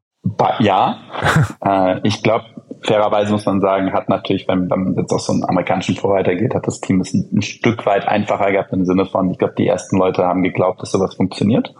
Ja, 0.59 0.97
äh, 1.65 1.99
ich 2.03 2.23
glaube, 2.23 2.45
fairerweise 2.81 3.31
muss 3.31 3.45
man 3.45 3.61
sagen, 3.61 3.93
hat 3.93 4.09
natürlich, 4.09 4.47
wenn, 4.47 4.69
wenn 4.69 4.83
man 4.83 4.95
jetzt 4.95 5.11
auf 5.11 5.21
so 5.21 5.33
einen 5.33 5.43
amerikanischen 5.43 5.95
Provider 5.95 6.35
geht, 6.35 6.53
hat 6.53 6.67
das 6.67 6.81
Team 6.81 7.01
es 7.01 7.13
ein, 7.13 7.27
ein, 7.33 7.41
Stück 7.41 7.85
weit 7.85 8.07
einfacher 8.07 8.51
gehabt 8.51 8.73
im 8.73 8.85
Sinne 8.85 9.05
von, 9.05 9.29
ich 9.31 9.37
glaube, 9.37 9.55
die 9.57 9.67
ersten 9.67 9.97
Leute 9.97 10.25
haben 10.25 10.43
geglaubt, 10.43 10.81
dass 10.81 10.91
sowas 10.91 11.15
funktioniert. 11.15 11.73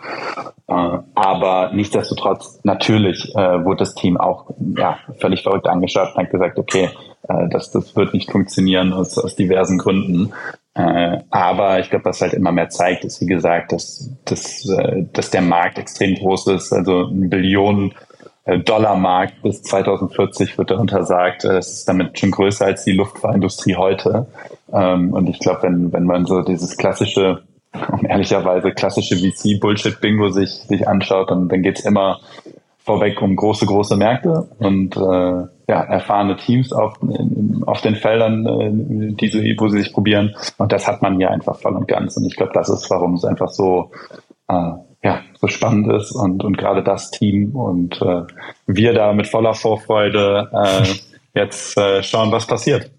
Äh, 0.68 0.98
aber 1.16 1.72
nichtsdestotrotz, 1.74 2.60
natürlich 2.64 3.34
äh, 3.36 3.64
wurde 3.64 3.78
das 3.78 3.96
Team 3.96 4.18
auch 4.18 4.52
ja, 4.78 4.98
völlig 5.20 5.44
verrückt 5.44 5.68
angeschaut 5.68 6.16
und 6.16 6.24
hat 6.24 6.32
gesagt, 6.32 6.58
okay, 6.58 6.90
äh, 7.28 7.50
das, 7.50 7.72
das 7.72 7.96
wird 7.96 8.14
nicht 8.14 8.32
funktionieren 8.32 8.94
aus, 8.94 9.18
aus 9.18 9.36
diversen 9.36 9.78
Gründen. 9.78 10.34
Äh, 10.74 11.20
aber 11.30 11.80
ich 11.80 11.90
glaube, 11.90 12.06
was 12.06 12.22
halt 12.22 12.34
immer 12.34 12.52
mehr 12.52 12.70
zeigt, 12.70 13.06
ist, 13.06 13.22
wie 13.22 13.28
gesagt, 13.28 13.72
dass, 13.72 14.12
dass, 14.26 14.68
äh, 14.70 15.06
dass 15.14 15.32
der 15.32 15.42
Markt 15.42 15.78
extrem 15.78 16.16
groß 16.16 16.48
ist. 16.48 16.74
Also 16.74 17.10
Billionen 17.12 17.94
Dollarmarkt 18.46 19.42
bis 19.42 19.64
2040 19.64 20.58
wird 20.58 20.70
darunter 20.70 21.04
sagt, 21.04 21.46
äh, 21.46 21.58
es 21.58 21.72
ist 21.72 21.90
damit 21.90 22.20
schon 22.20 22.32
größer 22.32 22.66
als 22.66 22.84
die 22.84 22.92
Luftfahrtindustrie 22.92 23.76
heute. 23.76 24.28
Ähm, 24.72 25.14
und 25.14 25.28
ich 25.28 25.40
glaube, 25.40 25.64
wenn, 25.64 25.92
wenn 25.92 26.04
man 26.04 26.26
so 26.26 26.42
dieses 26.42 26.78
klassische, 26.78 27.44
ehrlicherweise 28.08 28.72
klassische 28.72 29.16
VC-Bullshit-Bingo 29.16 30.30
sich, 30.30 30.52
sich 30.52 30.88
anschaut, 30.88 31.32
dann, 31.32 31.50
dann 31.50 31.64
geht's 31.64 31.86
immer 31.86 32.20
vorweg 32.84 33.20
um 33.24 33.36
große, 33.36 33.66
große 33.66 33.98
Märkte. 33.98 34.48
Und 34.60 34.96
äh, 34.96 35.48
ja, 35.68 35.82
erfahrene 35.82 36.36
Teams 36.36 36.72
auf, 36.72 36.94
in, 37.02 37.64
auf 37.66 37.82
den 37.82 37.96
Feldern, 37.96 38.46
äh, 38.46 39.16
die 39.16 39.28
sie, 39.28 39.56
wo 39.58 39.70
sie 39.70 39.80
sich 39.80 39.92
probieren. 39.92 40.36
Und 40.60 40.72
das 40.72 40.88
hat 40.88 41.02
man 41.02 41.18
hier 41.18 41.32
einfach 41.32 41.60
voll 41.60 41.76
und 41.76 41.88
ganz. 41.88 42.16
Und 42.16 42.26
ich 42.26 42.36
glaube, 42.36 42.52
das 42.54 42.70
ist, 42.70 42.88
warum 42.92 43.16
es 43.16 43.26
einfach 43.26 43.50
so, 43.50 43.90
äh, 44.48 44.72
ja, 45.06 45.22
so 45.40 45.48
spannend 45.48 45.94
ist 45.94 46.12
und, 46.12 46.44
und 46.44 46.58
gerade 46.58 46.84
das 46.84 47.12
Team 47.12 47.56
und 47.56 48.02
äh, 48.02 48.24
wir 48.66 48.94
da 48.94 49.14
mit 49.14 49.28
voller 49.28 49.54
Vorfreude 49.54 50.50
äh, 50.52 51.40
jetzt 51.40 51.78
äh, 51.78 52.02
schauen, 52.02 52.32
was 52.32 52.48
passiert. 52.48 52.90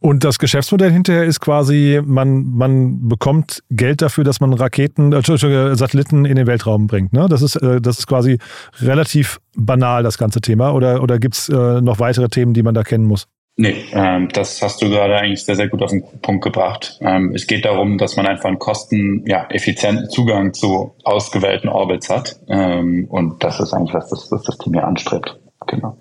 Und 0.00 0.24
das 0.24 0.38
Geschäftsmodell 0.38 0.90
hinterher 0.90 1.24
ist 1.24 1.38
quasi, 1.38 2.00
man, 2.02 2.44
man 2.54 3.08
bekommt 3.08 3.62
Geld 3.70 4.00
dafür, 4.00 4.24
dass 4.24 4.40
man 4.40 4.54
Raketen, 4.54 5.12
äh, 5.12 5.76
Satelliten 5.76 6.24
in 6.24 6.36
den 6.36 6.46
Weltraum 6.46 6.86
bringt. 6.86 7.12
Ne? 7.12 7.26
Das, 7.28 7.42
ist, 7.42 7.56
äh, 7.56 7.80
das 7.80 7.98
ist 7.98 8.06
quasi 8.06 8.38
relativ 8.80 9.38
banal, 9.54 10.02
das 10.02 10.16
ganze 10.16 10.40
Thema. 10.40 10.72
Oder, 10.72 11.02
oder 11.02 11.18
gibt 11.18 11.34
es 11.34 11.50
äh, 11.50 11.80
noch 11.82 12.00
weitere 12.00 12.28
Themen, 12.30 12.54
die 12.54 12.62
man 12.62 12.74
da 12.74 12.82
kennen 12.82 13.04
muss? 13.04 13.28
Nee, 13.60 13.84
ähm, 13.92 14.30
das 14.32 14.62
hast 14.62 14.80
du 14.80 14.88
gerade 14.88 15.16
eigentlich 15.16 15.44
sehr, 15.44 15.54
sehr 15.54 15.68
gut 15.68 15.82
auf 15.82 15.90
den 15.90 16.02
Punkt 16.22 16.42
gebracht. 16.42 16.96
Ähm, 17.02 17.34
es 17.34 17.46
geht 17.46 17.66
darum, 17.66 17.98
dass 17.98 18.16
man 18.16 18.26
einfach 18.26 18.46
einen 18.46 18.58
kosten, 18.58 19.22
ja, 19.26 19.44
effizienten 19.50 20.08
Zugang 20.08 20.54
zu 20.54 20.94
ausgewählten 21.04 21.68
Orbits 21.68 22.08
hat. 22.08 22.40
Ähm, 22.48 23.04
und 23.10 23.44
das 23.44 23.60
ist 23.60 23.74
eigentlich, 23.74 23.92
was 23.92 24.08
das, 24.08 24.32
was 24.32 24.44
das 24.44 24.56
Team 24.56 24.72
hier 24.72 24.86
anstrebt. 24.86 25.38
Genau. 25.66 25.98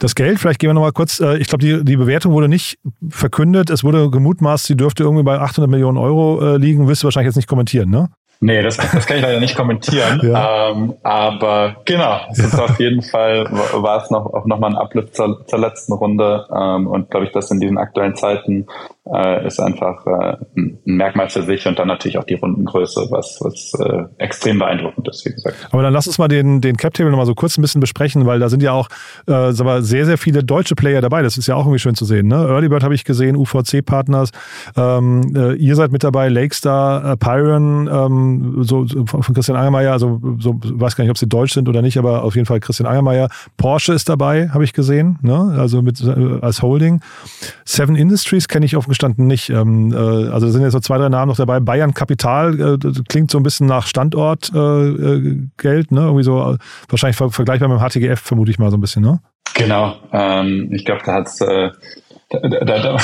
Das 0.00 0.14
Geld, 0.14 0.38
vielleicht 0.38 0.58
gehen 0.58 0.68
wir 0.68 0.74
nochmal 0.74 0.92
kurz, 0.92 1.18
äh, 1.18 1.38
ich 1.38 1.48
glaube, 1.48 1.64
die, 1.64 1.82
die 1.82 1.96
Bewertung 1.96 2.34
wurde 2.34 2.48
nicht 2.48 2.78
verkündet. 3.08 3.70
Es 3.70 3.84
wurde 3.84 4.10
gemutmaßt, 4.10 4.66
sie 4.66 4.76
dürfte 4.76 5.02
irgendwie 5.02 5.22
bei 5.22 5.38
800 5.38 5.70
Millionen 5.70 5.96
Euro 5.96 6.42
äh, 6.42 6.58
liegen. 6.58 6.88
Wirst 6.88 7.02
du 7.02 7.06
wahrscheinlich 7.06 7.28
jetzt 7.28 7.36
nicht 7.36 7.48
kommentieren, 7.48 7.88
ne? 7.88 8.10
Nee, 8.44 8.60
das, 8.60 8.76
das 8.76 9.06
kann 9.06 9.18
ich 9.18 9.22
leider 9.22 9.38
nicht 9.38 9.56
kommentieren. 9.56 10.20
ja. 10.24 10.70
ähm, 10.70 10.94
aber 11.04 11.76
genau, 11.84 12.22
es 12.32 12.40
ist 12.40 12.58
auf 12.58 12.80
jeden 12.80 13.00
Fall, 13.00 13.46
war 13.50 14.02
es 14.02 14.10
noch, 14.10 14.26
auch 14.34 14.46
nochmal 14.46 14.70
ein 14.70 14.76
Uplift 14.76 15.14
zur, 15.14 15.46
zur 15.46 15.60
letzten 15.60 15.92
Runde. 15.92 16.44
Ähm, 16.52 16.88
und 16.88 17.08
glaube 17.08 17.26
ich, 17.26 17.32
dass 17.32 17.52
in 17.52 17.60
diesen 17.60 17.78
aktuellen 17.78 18.16
Zeiten 18.16 18.66
äh, 19.06 19.46
ist 19.46 19.60
einfach 19.60 20.06
äh, 20.06 20.36
ein 20.56 20.78
Merkmal 20.84 21.28
für 21.28 21.42
sich 21.42 21.66
und 21.66 21.78
dann 21.78 21.86
natürlich 21.86 22.18
auch 22.18 22.24
die 22.24 22.34
Rundengröße, 22.34 23.08
was, 23.10 23.38
was 23.40 23.74
äh, 23.80 24.04
extrem 24.18 24.58
beeindruckend 24.58 25.06
ist, 25.08 25.24
wie 25.24 25.30
gesagt. 25.30 25.68
Aber 25.70 25.82
dann 25.82 25.92
lass 25.92 26.08
uns 26.08 26.18
mal 26.18 26.28
den, 26.28 26.60
den 26.60 26.76
Cap-Table 26.76 27.10
nochmal 27.10 27.26
so 27.26 27.34
kurz 27.34 27.58
ein 27.58 27.62
bisschen 27.62 27.80
besprechen, 27.80 28.26
weil 28.26 28.40
da 28.40 28.48
sind 28.48 28.62
ja 28.62 28.72
auch 28.72 28.88
äh, 29.26 29.52
sag 29.52 29.64
mal, 29.64 29.82
sehr, 29.82 30.04
sehr 30.04 30.18
viele 30.18 30.42
deutsche 30.42 30.74
Player 30.74 31.00
dabei. 31.00 31.22
Das 31.22 31.36
ist 31.36 31.46
ja 31.46 31.54
auch 31.54 31.66
irgendwie 31.66 31.78
schön 31.78 31.94
zu 31.94 32.04
sehen. 32.04 32.26
Ne? 32.26 32.36
Early 32.36 32.68
Bird 32.68 32.82
habe 32.82 32.94
ich 32.94 33.04
gesehen, 33.04 33.36
UVC-Partners. 33.36 34.30
Ähm, 34.76 35.32
äh, 35.36 35.54
ihr 35.54 35.76
seid 35.76 35.92
mit 35.92 36.02
dabei, 36.02 36.28
Lakestar, 36.28 37.12
äh, 37.12 37.16
Pyron, 37.16 37.88
ähm, 37.92 38.31
so, 38.62 38.86
so 38.86 39.06
von 39.06 39.34
Christian 39.34 39.56
Angermeier, 39.56 39.92
also 39.92 40.20
so 40.38 40.58
weiß 40.62 40.96
gar 40.96 41.04
nicht, 41.04 41.10
ob 41.10 41.18
sie 41.18 41.28
deutsch 41.28 41.52
sind 41.52 41.68
oder 41.68 41.82
nicht, 41.82 41.98
aber 41.98 42.22
auf 42.22 42.34
jeden 42.34 42.46
Fall 42.46 42.60
Christian 42.60 42.86
Angermeier. 42.86 43.28
Porsche 43.56 43.92
ist 43.92 44.08
dabei, 44.08 44.48
habe 44.48 44.64
ich 44.64 44.72
gesehen, 44.72 45.18
ne? 45.22 45.54
also 45.58 45.82
mit 45.82 46.00
äh, 46.00 46.38
als 46.40 46.62
Holding. 46.62 47.00
Seven 47.64 47.96
Industries 47.96 48.48
kenne 48.48 48.66
ich 48.66 48.76
auf 48.76 48.86
gestanden 48.86 49.26
nicht. 49.26 49.50
Ähm, 49.50 49.92
äh, 49.92 49.96
also 49.96 50.46
da 50.46 50.52
sind 50.52 50.62
jetzt 50.62 50.72
so 50.72 50.80
zwei, 50.80 50.98
drei 50.98 51.08
Namen 51.08 51.28
noch 51.28 51.36
dabei. 51.36 51.60
Bayern 51.60 51.94
Kapital 51.94 52.78
äh, 52.82 53.02
klingt 53.08 53.30
so 53.30 53.38
ein 53.38 53.42
bisschen 53.42 53.66
nach 53.66 53.86
Standortgeld, 53.86 54.54
äh, 55.64 55.94
ne? 55.94 56.00
Irgendwie 56.00 56.24
so 56.24 56.56
wahrscheinlich 56.88 57.16
ver 57.16 57.30
vergleichbar 57.30 57.68
mit 57.68 57.78
dem 57.78 57.88
HTGF, 57.88 58.20
vermute 58.20 58.50
ich 58.50 58.58
mal 58.58 58.70
so 58.70 58.76
ein 58.76 58.80
bisschen, 58.80 59.02
ne? 59.02 59.20
Genau. 59.54 59.96
Ähm, 60.12 60.68
ich 60.72 60.84
glaube, 60.84 61.02
da 61.04 61.14
hat 61.14 61.26
es 61.26 61.40
da, 62.32 62.64
da, 62.64 62.78
da, 62.78 62.96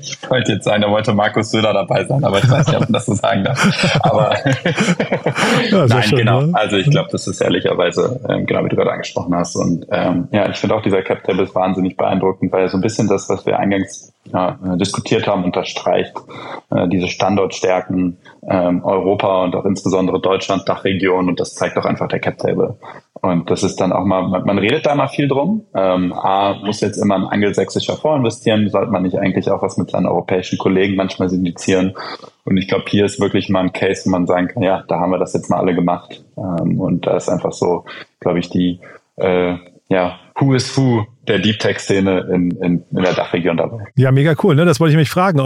ich 0.00 0.30
wollte 0.30 0.52
jetzt 0.52 0.64
sagen, 0.64 0.82
da 0.82 0.90
wollte 0.90 1.12
Markus 1.14 1.50
Söder 1.50 1.72
dabei 1.72 2.04
sein, 2.04 2.24
aber 2.24 2.38
ich 2.38 2.50
weiß 2.50 2.66
nicht, 2.66 2.76
ob 2.76 2.82
man 2.84 2.92
das 2.92 3.06
so 3.06 3.14
sagen 3.14 3.44
darf. 3.44 4.00
Aber 4.02 4.34
ja, 5.70 5.86
nein, 5.86 6.02
schön, 6.02 6.18
genau. 6.18 6.42
Ne? 6.42 6.52
Also 6.54 6.76
ich 6.76 6.90
glaube, 6.90 7.08
das 7.10 7.26
ist 7.26 7.40
ehrlicherweise, 7.40 8.20
ähm, 8.28 8.46
genau 8.46 8.64
wie 8.64 8.68
du 8.68 8.76
gerade 8.76 8.92
angesprochen 8.92 9.34
hast. 9.34 9.56
Und 9.56 9.86
ähm, 9.90 10.28
ja, 10.32 10.48
ich 10.50 10.56
finde 10.56 10.74
auch 10.74 10.82
dieser 10.82 11.02
Cap 11.02 11.24
Table 11.24 11.44
ist 11.44 11.54
wahnsinnig 11.54 11.96
beeindruckend, 11.96 12.52
weil 12.52 12.62
er 12.62 12.68
so 12.68 12.78
ein 12.78 12.82
bisschen 12.82 13.08
das, 13.08 13.28
was 13.28 13.46
wir 13.46 13.58
eingangs 13.58 14.12
ja, 14.32 14.58
äh, 14.64 14.76
diskutiert 14.76 15.26
haben, 15.26 15.44
unterstreicht. 15.44 16.14
Äh, 16.70 16.88
diese 16.88 17.08
Standortstärken 17.08 18.18
ähm, 18.48 18.84
Europa 18.84 19.44
und 19.44 19.56
auch 19.56 19.64
insbesondere 19.64 20.20
Deutschland, 20.20 20.68
Dachregion 20.68 21.28
und 21.28 21.40
das 21.40 21.54
zeigt 21.54 21.76
auch 21.78 21.84
einfach 21.84 22.08
der 22.08 22.20
Cap 22.20 22.38
Table. 22.38 22.76
Und 23.22 23.50
das 23.52 23.62
ist 23.62 23.76
dann 23.80 23.92
auch 23.92 24.04
mal, 24.04 24.42
man, 24.44 24.58
redet 24.58 24.84
da 24.84 24.96
mal 24.96 25.06
viel 25.06 25.28
drum. 25.28 25.64
Ähm, 25.74 26.12
A, 26.12 26.54
muss 26.64 26.80
jetzt 26.80 26.96
immer 26.98 27.14
ein 27.14 27.24
angelsächsischer 27.24 27.96
Fonds 27.96 28.18
investieren, 28.18 28.68
sollte 28.68 28.90
man 28.90 29.04
nicht 29.04 29.16
eigentlich 29.16 29.48
auch 29.48 29.62
was 29.62 29.76
mit 29.76 29.90
seinen 29.90 30.06
europäischen 30.06 30.58
Kollegen 30.58 30.96
manchmal 30.96 31.30
syndizieren. 31.30 31.94
Und 32.44 32.56
ich 32.56 32.66
glaube, 32.66 32.84
hier 32.88 33.04
ist 33.04 33.20
wirklich 33.20 33.48
mal 33.48 33.60
ein 33.60 33.72
Case, 33.72 34.06
wo 34.06 34.10
man 34.10 34.26
sagen 34.26 34.48
kann, 34.48 34.64
ja, 34.64 34.82
da 34.88 34.98
haben 34.98 35.12
wir 35.12 35.18
das 35.18 35.34
jetzt 35.34 35.48
mal 35.50 35.58
alle 35.58 35.72
gemacht. 35.72 36.24
Ähm, 36.36 36.80
und 36.80 37.06
da 37.06 37.16
ist 37.16 37.28
einfach 37.28 37.52
so, 37.52 37.84
glaube 38.18 38.40
ich, 38.40 38.50
die 38.50 38.80
äh, 39.14 39.56
ja, 39.88 40.18
Who 40.36 40.54
is 40.54 40.76
Who 40.76 41.06
der 41.28 41.38
Deep 41.38 41.58
Tech-Szene 41.60 42.28
in, 42.32 42.50
in, 42.62 42.84
in 42.90 43.02
der 43.02 43.14
Dachregion 43.14 43.56
dabei. 43.56 43.84
Ja, 43.96 44.10
mega 44.10 44.34
cool. 44.42 44.56
Ne? 44.56 44.64
Das 44.64 44.80
wollte 44.80 44.92
ich 44.92 44.98
mich 44.98 45.10
fragen. 45.10 45.40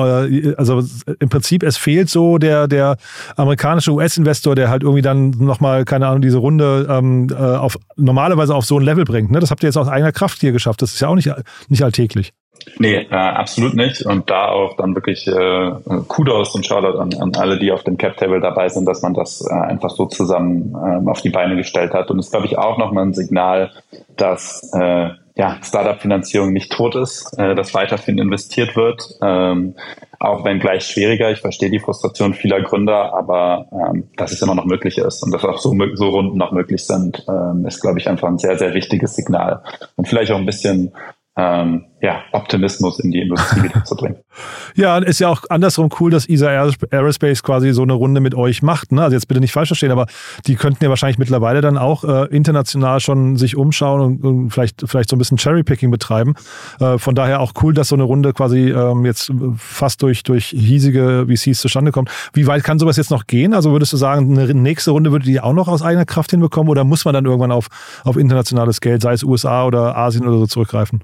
Also 0.57 0.83
im 1.19 1.29
Prinzip, 1.29 1.63
es 1.63 1.77
fehlt 1.77 2.09
so 2.09 2.39
der, 2.39 2.67
der 2.67 2.97
amerikanische 3.37 3.93
US-Investor, 3.93 4.55
der 4.55 4.71
halt 4.71 4.83
irgendwie 4.83 5.03
dann 5.03 5.31
nochmal, 5.31 5.85
keine 5.85 6.07
Ahnung, 6.07 6.23
diese 6.23 6.39
Runde 6.39 6.87
ähm, 6.91 7.29
äh, 7.31 7.35
auf 7.35 7.79
normalerweise 7.97 8.55
auf 8.55 8.65
so 8.65 8.79
ein 8.79 8.85
Level 8.85 9.05
bringt. 9.05 9.31
Ne? 9.31 9.41
Das 9.41 9.51
habt 9.51 9.63
ihr 9.63 9.69
jetzt 9.69 9.77
aus 9.77 9.89
eigener 9.89 10.13
Kraft 10.13 10.41
hier 10.41 10.53
geschafft. 10.53 10.81
Das 10.81 10.95
ist 10.95 11.01
ja 11.01 11.09
auch 11.09 11.15
nicht, 11.15 11.31
nicht 11.69 11.83
alltäglich. 11.83 12.33
Nee, 12.79 13.07
äh, 13.11 13.15
absolut 13.15 13.75
nicht. 13.75 14.05
Und 14.07 14.31
da 14.31 14.49
auch 14.49 14.77
dann 14.77 14.95
wirklich 14.95 15.27
äh, 15.29 15.73
Kudos 16.09 16.55
und 16.55 16.67
Shoutout 16.67 16.99
an, 16.99 17.15
an 17.21 17.33
alle, 17.37 17.59
die 17.59 17.71
auf 17.71 17.85
dem 17.85 17.97
Cap-Table 17.97 18.41
dabei 18.41 18.69
sind, 18.69 18.87
dass 18.87 19.03
man 19.03 19.15
das 19.15 19.47
äh, 19.49 19.55
einfach 19.55 19.91
so 19.91 20.07
zusammen 20.07 20.75
äh, 20.75 21.09
auf 21.09 21.23
die 21.23 21.31
Beine 21.31 21.57
gestellt 21.57 21.93
hat. 21.93 22.11
Und 22.11 22.19
es 22.19 22.27
ist, 22.27 22.33
glaube 22.33 22.47
ich, 22.47 22.59
auch 22.59 22.79
nochmal 22.79 23.05
ein 23.05 23.15
Signal, 23.15 23.73
dass 24.17 24.73
äh, 24.73 25.11
ja, 25.37 25.59
Startup-Finanzierung 25.63 26.53
nicht 26.53 26.73
tot 26.73 26.95
ist, 26.97 27.39
äh, 27.39 27.55
dass 27.55 27.75
weiterhin 27.75 28.19
investiert 28.19 28.75
wird. 28.75 29.03
Ähm, 29.23 29.75
auch 30.19 30.45
wenn 30.45 30.61
gleich 30.61 30.87
schwieriger. 30.87 31.31
Ich 31.31 31.41
verstehe 31.41 31.71
die 31.71 31.79
Frustration 31.79 32.33
vieler 32.33 32.63
Gründer, 32.63 33.13
aber 33.13 33.69
ähm, 33.71 34.09
dass 34.17 34.33
es 34.33 34.41
immer 34.41 34.55
noch 34.55 34.65
möglich 34.65 34.97
ist 34.97 35.23
und 35.23 35.33
dass 35.33 35.45
auch 35.45 35.59
so, 35.59 35.77
so 35.95 36.09
Runden 36.09 36.39
noch 36.39 36.53
möglich 36.53 36.87
sind, 36.87 37.25
ähm, 37.29 37.67
ist, 37.67 37.83
glaube 37.83 37.99
ich, 37.99 38.09
einfach 38.09 38.29
ein 38.29 38.39
sehr, 38.39 38.57
sehr 38.57 38.73
wichtiges 38.73 39.15
Signal. 39.15 39.63
Und 39.97 40.09
vielleicht 40.09 40.33
auch 40.33 40.39
ein 40.39 40.47
bisschen 40.47 40.95
ähm, 41.37 41.85
ja, 42.03 42.23
Optimismus 42.33 42.99
in 43.01 43.11
die 43.11 43.21
Industrie 43.21 43.63
wieder 43.63 43.85
zu 43.85 43.97
bringen. 43.97 44.17
Ja, 44.75 44.99
ist 44.99 45.21
ja 45.21 45.31
auch 45.31 45.45
andersrum 45.49 45.89
cool, 45.99 46.11
dass 46.11 46.29
ESA 46.29 46.49
Aerospace 46.91 47.43
quasi 47.43 47.73
so 47.73 47.81
eine 47.81 47.95
Runde 47.95 48.21
mit 48.21 48.35
euch 48.35 48.63
macht. 48.63 48.93
Ne? 48.93 49.03
Also 49.03 49.15
jetzt 49.15 49.27
bitte 49.27 49.41
nicht 49.41 49.53
falsch 49.53 49.71
verstehen, 49.71 49.91
aber 49.91 50.07
die 50.47 50.57
könnten 50.57 50.85
ja 50.85 50.91
wahrscheinlich 50.91 51.17
mittlerweile 51.17 51.63
dann 51.63 51.79
auch 51.79 52.05
äh, 52.05 52.27
international 52.27 53.01
schon 53.01 53.39
sich 53.39 53.57
umschauen 53.57 54.03
und, 54.03 54.23
und, 54.23 54.51
vielleicht, 54.51 54.83
vielleicht 54.85 55.09
so 55.09 55.17
ein 55.17 55.19
bisschen 55.19 55.39
Cherrypicking 55.39 55.91
betreiben. 55.91 56.35
Äh, 56.79 56.99
von 56.99 57.15
daher 57.15 57.41
auch 57.41 57.55
cool, 57.63 57.73
dass 57.73 57.89
so 57.89 57.97
eine 57.97 58.03
Runde 58.03 58.35
quasi 58.35 58.71
ähm, 58.71 59.07
jetzt 59.07 59.33
fast 59.57 60.03
durch, 60.03 60.23
durch 60.23 60.49
hiesige 60.49 61.27
VCs 61.27 61.61
zustande 61.61 61.91
kommt. 61.91 62.11
Wie 62.35 62.47
weit 62.47 62.63
kann 62.63 62.79
sowas 62.79 62.99
jetzt 62.99 63.11
noch 63.11 63.27
gehen? 63.27 63.55
Also 63.55 63.73
würdest 63.73 63.95
du 63.95 63.97
sagen, 63.97 64.39
eine 64.39 64.53
nächste 64.53 64.91
Runde 64.91 65.13
würdet 65.13 65.29
ihr 65.29 65.43
auch 65.43 65.55
noch 65.55 65.69
aus 65.69 65.81
eigener 65.81 66.05
Kraft 66.05 66.33
hinbekommen 66.33 66.69
oder 66.69 66.85
muss 66.85 67.07
man 67.07 67.15
dann 67.15 67.25
irgendwann 67.25 67.53
auf, 67.53 67.69
auf 68.05 68.19
internationales 68.19 68.83
Geld, 68.83 69.01
sei 69.01 69.15
es 69.15 69.23
USA 69.23 69.65
oder 69.65 69.97
Asien 69.97 70.27
oder 70.27 70.37
so 70.37 70.47
zurückgreifen? 70.47 71.01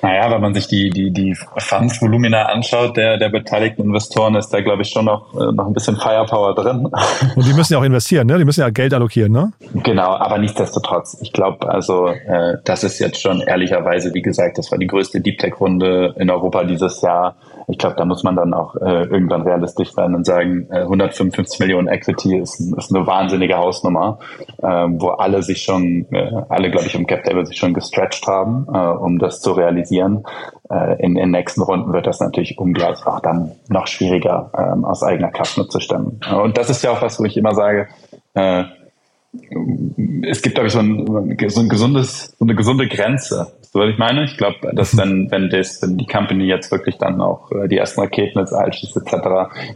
Naja, 0.00 0.30
wenn 0.30 0.40
man 0.40 0.54
sich 0.54 0.66
die, 0.66 0.90
die, 0.90 1.10
die 1.10 1.36
Funds-Volumina 1.58 2.46
anschaut, 2.46 2.96
der, 2.96 3.18
der 3.18 3.28
beteiligten 3.28 3.82
Investoren, 3.82 4.34
ist 4.34 4.48
da, 4.48 4.60
glaube 4.60 4.82
ich, 4.82 4.88
schon 4.88 5.04
noch, 5.04 5.32
äh, 5.34 5.52
noch 5.52 5.66
ein 5.66 5.74
bisschen 5.74 5.96
Firepower 5.96 6.54
drin. 6.54 6.86
Und 7.36 7.46
die 7.46 7.52
müssen 7.52 7.74
ja 7.74 7.78
auch 7.78 7.84
investieren, 7.84 8.26
ne? 8.26 8.38
Die 8.38 8.44
müssen 8.44 8.62
ja 8.62 8.70
Geld 8.70 8.94
allokieren, 8.94 9.30
ne? 9.30 9.52
Genau, 9.74 10.14
aber 10.16 10.38
nichtsdestotrotz. 10.38 11.18
Ich 11.20 11.32
glaube, 11.32 11.68
also, 11.68 12.08
äh, 12.08 12.56
das 12.64 12.82
ist 12.82 12.98
jetzt 12.98 13.20
schon 13.20 13.42
ehrlicherweise, 13.42 14.12
wie 14.14 14.22
gesagt, 14.22 14.58
das 14.58 14.70
war 14.72 14.78
die 14.78 14.86
größte 14.86 15.20
Deep 15.20 15.38
Tech-Runde 15.38 16.14
in 16.18 16.30
Europa 16.30 16.64
dieses 16.64 17.00
Jahr. 17.02 17.36
Ich 17.72 17.78
glaube, 17.78 17.96
da 17.96 18.04
muss 18.04 18.22
man 18.22 18.36
dann 18.36 18.52
auch 18.52 18.76
äh, 18.76 19.04
irgendwann 19.04 19.42
realistisch 19.42 19.92
sein 19.92 20.14
und 20.14 20.26
sagen, 20.26 20.68
äh, 20.70 20.80
155 20.80 21.58
Millionen 21.58 21.88
Equity 21.88 22.36
ist, 22.36 22.60
ist 22.60 22.94
eine 22.94 23.06
wahnsinnige 23.06 23.56
Hausnummer, 23.56 24.18
äh, 24.58 24.66
wo 24.66 25.08
alle 25.08 25.42
sich 25.42 25.62
schon, 25.62 26.06
äh, 26.12 26.30
alle, 26.50 26.70
glaube 26.70 26.86
ich, 26.86 26.94
im 26.94 27.06
Cap 27.06 27.22
sich 27.46 27.56
schon 27.56 27.72
gestretched 27.72 28.26
haben, 28.26 28.66
äh, 28.70 28.76
um 28.76 29.18
das 29.18 29.40
zu 29.40 29.52
realisieren. 29.52 30.24
Äh, 30.70 31.02
in 31.02 31.14
den 31.14 31.30
nächsten 31.30 31.62
Runden 31.62 31.94
wird 31.94 32.06
das 32.06 32.20
natürlich 32.20 32.58
ungleich 32.58 33.06
auch 33.06 33.20
dann 33.20 33.52
noch 33.70 33.86
schwieriger 33.86 34.50
ähm, 34.54 34.84
aus 34.84 35.02
eigener 35.02 35.30
Kraft 35.30 35.54
zu 35.54 35.80
stemmen. 35.80 36.20
Und 36.30 36.58
das 36.58 36.68
ist 36.68 36.84
ja 36.84 36.90
auch 36.90 37.00
was, 37.00 37.18
wo 37.18 37.24
ich 37.24 37.38
immer 37.38 37.54
sage, 37.54 37.88
es 38.34 40.42
gibt, 40.42 40.54
glaube 40.54 40.66
ich, 40.66 40.72
so 40.72 40.78
ein, 40.78 41.38
so 41.48 41.60
ein 41.60 41.68
gesundes, 41.68 42.34
so 42.38 42.44
eine 42.44 42.54
gesunde 42.54 42.86
Grenze. 42.86 43.52
So 43.72 43.80
was 43.80 43.88
ich 43.88 43.98
meine. 43.98 44.24
Ich 44.24 44.36
glaube, 44.36 44.70
dass 44.74 44.96
wenn, 44.98 45.30
wenn 45.30 45.48
das, 45.48 45.80
wenn 45.80 45.96
die 45.96 46.06
Company 46.06 46.44
jetzt 46.44 46.70
wirklich 46.70 46.98
dann 46.98 47.22
auch 47.22 47.50
äh, 47.52 47.68
die 47.68 47.78
ersten 47.78 48.02
Raketen 48.02 48.38
ins 48.38 48.52
All 48.52 48.70
schießt, 48.70 48.98
etc., 48.98 49.14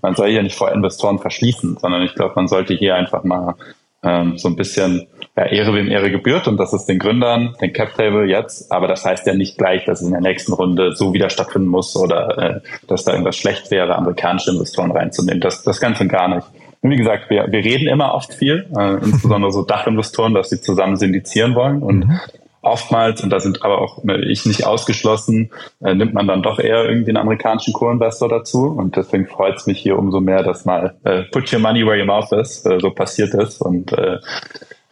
man 0.03 0.15
soll 0.15 0.29
ja 0.29 0.43
nicht 0.43 0.55
vor 0.55 0.71
Investoren 0.71 1.19
verschließen, 1.19 1.79
sondern 1.81 2.03
ich 2.03 2.15
glaube, 2.15 2.35
man 2.37 2.47
sollte 2.47 2.75
hier 2.75 2.95
einfach 2.95 3.25
mal 3.25 3.55
ähm, 4.03 4.37
so 4.37 4.49
ein 4.49 4.57
bisschen 4.57 5.07
ja, 5.35 5.47
Ehre 5.47 5.75
wem 5.75 5.89
Ehre 5.89 6.11
gebührt 6.11 6.47
und 6.47 6.59
das 6.59 6.75
ist 6.75 6.85
den 6.85 6.99
Gründern, 6.99 7.55
den 7.63 7.73
Cap 7.73 7.95
Table 7.95 8.27
jetzt, 8.27 8.71
aber 8.71 8.87
das 8.87 9.03
heißt 9.07 9.27
ja 9.27 9.35
nicht 9.35 9.57
gleich, 9.57 9.87
dass 9.87 10.03
es 10.03 10.07
in 10.07 10.13
der 10.13 10.21
nächsten 10.21 10.53
Runde 10.53 10.93
so 10.95 11.15
wieder 11.15 11.31
stattfinden 11.31 11.69
muss 11.69 11.97
oder 11.97 12.39
äh, 12.39 12.61
dass 12.89 13.05
da 13.05 13.13
irgendwas 13.13 13.37
schlecht 13.37 13.71
wäre, 13.71 13.97
amerikanische 13.97 14.51
Investoren 14.51 14.91
reinzunehmen. 14.91 15.41
Das, 15.41 15.63
das 15.63 15.81
Ganze 15.81 16.07
gar 16.07 16.29
nicht. 16.29 16.47
Und 16.83 16.91
wie 16.91 16.97
gesagt, 16.97 17.31
wir, 17.31 17.47
wir 17.51 17.65
reden 17.65 17.89
immer 17.89 18.13
oft 18.13 18.35
viel, 18.35 18.67
äh, 18.79 18.95
insbesondere 19.03 19.53
so 19.53 19.63
Dachinvestoren, 19.63 20.35
dass 20.35 20.51
sie 20.51 20.61
zusammen 20.61 20.97
syndizieren 20.97 21.55
wollen 21.55 21.83
und 21.83 22.07
mhm 22.07 22.21
oftmals, 22.67 23.23
und 23.23 23.31
da 23.31 23.41
sind 23.41 23.63
aber 23.63 23.81
auch 23.81 24.03
ne, 24.05 24.19
ich 24.25 24.45
nicht 24.47 24.67
ausgeschlossen, 24.67 25.51
äh, 25.83 25.95
nimmt 25.95 26.15
man 26.15 26.27
dann 26.27 26.43
doch 26.43 26.59
eher 26.59 26.85
irgendwie 26.85 27.11
einen 27.11 27.19
amerikanischen 27.19 27.73
Co-Investor 27.73 28.29
dazu. 28.29 28.67
Und 28.67 28.97
deswegen 28.97 29.27
freut 29.27 29.57
es 29.57 29.67
mich 29.67 29.79
hier 29.79 29.99
umso 29.99 30.21
mehr, 30.21 30.43
dass 30.43 30.65
mal 30.65 30.97
äh, 31.05 31.23
put 31.33 31.53
your 31.53 31.61
money 31.61 31.87
where 31.87 31.99
your 31.99 32.07
mouth 32.07 32.33
is, 32.33 32.65
äh, 32.67 32.79
so 32.81 32.91
passiert 32.91 33.35
ist 33.35 33.61
und 33.61 33.93
äh, 33.93 34.19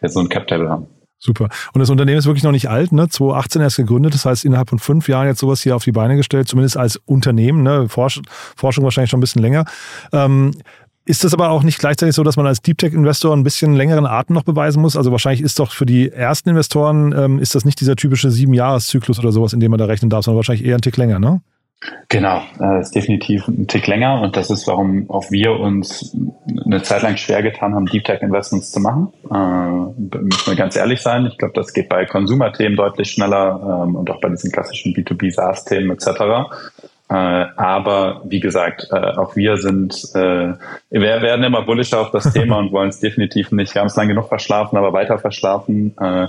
wir 0.01 0.09
so 0.09 0.21
ein 0.21 0.29
Cap-Table 0.29 0.69
haben. 0.69 0.87
Super. 1.25 1.49
Und 1.73 1.79
das 1.81 1.89
Unternehmen 1.89 2.19
ist 2.19 2.27
wirklich 2.27 2.45
noch 2.45 2.53
nicht 2.53 2.69
alt, 2.69 2.93
ne? 2.93 3.09
2018 3.09 3.63
erst 3.63 3.77
gegründet, 3.79 4.13
das 4.13 4.27
heißt 4.27 4.45
innerhalb 4.45 4.69
von 4.69 4.79
fünf 4.79 5.09
Jahren 5.09 5.27
jetzt 5.27 5.41
sowas 5.41 5.63
hier 5.63 5.75
auf 5.75 5.83
die 5.83 5.93
Beine 5.93 6.17
gestellt, 6.17 6.49
zumindest 6.49 6.77
als 6.77 6.97
Unternehmen, 7.07 7.63
ne? 7.63 7.89
Forsch 7.89 8.21
Forschung 8.57 8.85
wahrscheinlich 8.85 9.09
schon 9.09 9.19
ein 9.19 9.23
bisschen 9.23 9.41
länger. 9.41 9.65
Ähm, 10.13 10.51
ist 11.07 11.25
das 11.25 11.35
aber 11.35 11.51
auch 11.51 11.63
nicht 11.63 11.79
gleichzeitig 11.79 12.15
so, 12.15 12.23
dass 12.23 12.37
man 12.37 12.47
als 12.47 12.63
Deep 12.63 12.79
Tech 12.79 12.93
Investor 12.93 13.37
ein 13.37 13.45
bisschen 13.45 13.75
längeren 13.75 14.07
Atem 14.07 14.35
noch 14.35 14.45
beweisen 14.45 14.81
muss? 14.81 14.97
Also 14.97 15.11
wahrscheinlich 15.11 15.43
ist 15.43 15.59
doch 15.59 15.73
für 15.73 15.87
die 15.87 16.11
ersten 16.11 16.49
Investoren 16.49 17.15
ähm, 17.17 17.39
ist 17.39 17.55
das 17.55 17.65
nicht 17.65 17.81
dieser 17.81 17.97
typische 17.97 18.31
sieben 18.31 18.55
Jahreszyklus 18.55 19.19
oder 19.19 19.33
sowas, 19.33 19.53
in 19.53 19.61
dem 19.61 19.71
man 19.71 19.79
da 19.79 19.85
rechnen 19.85 20.11
darf, 20.11 20.25
sondern 20.25 20.39
wahrscheinlich 20.39 20.67
eher 20.67 20.77
ein 20.77 20.81
Tick 20.81 20.97
länger, 20.97 21.19
ne? 21.19 21.43
Genau, 22.09 22.41
das 22.59 22.61
äh, 22.61 22.81
ist 22.81 22.95
definitiv 22.95 23.49
ein 23.49 23.67
Tick 23.67 23.87
länger 23.87 24.23
und 24.23 24.37
das 24.37 24.49
ist, 24.51 24.67
warum 24.67 25.11
auch 25.11 25.31
wir 25.31 25.59
uns 25.59 26.17
eine 26.65 26.83
Zeit 26.83 27.03
lang 27.03 27.17
schwer 27.17 27.43
getan 27.43 27.75
haben, 27.75 27.87
Deep 27.87 28.05
Tech 28.05 28.23
Investments 28.23 28.71
zu 28.71 28.81
machen. 28.81 29.13
Äh, 29.31 30.19
müssen 30.19 30.47
wir 30.47 30.57
ganz 30.57 30.77
ehrlich 30.77 31.03
sein. 31.03 31.27
Ich 31.27 31.37
glaube, 31.37 31.55
das 31.55 31.73
geht 31.73 31.89
bei 31.89 32.07
Consumer-Themen 32.07 32.77
deutlich 32.77 33.11
schneller 33.11 33.85
ähm, 33.85 33.97
und 33.97 34.11
auch 34.11 34.21
bei 34.21 34.29
diesen 34.29 34.51
klassischen 34.51 34.95
B2B 34.95 35.33
SaaS-Themen 35.33 35.91
etc. 35.91 36.07
Äh, 37.11 37.15
aber 37.15 38.23
wie 38.25 38.41
gesagt, 38.41 38.89
äh, 38.91 38.97
auch 38.97 39.37
wir 39.37 39.59
sind, 39.59 39.95
äh, 40.15 40.55
wir 40.91 41.01
werden 41.01 41.45
immer 41.45 41.63
bullischer 41.63 42.01
auf 42.01 42.11
das 42.11 42.33
Thema 42.33 42.59
und 42.59 42.73
wollen 42.73 42.89
es 42.89 43.01
definitiv 43.01 43.53
nicht. 43.53 43.75
Wir 43.75 43.81
haben 43.81 43.89
es 43.89 43.97
lang 43.97 44.09
genug 44.09 44.29
verschlafen, 44.29 44.79
aber 44.79 44.93
weiter 44.93 45.19
verschlafen 45.19 45.95
äh, 46.01 46.29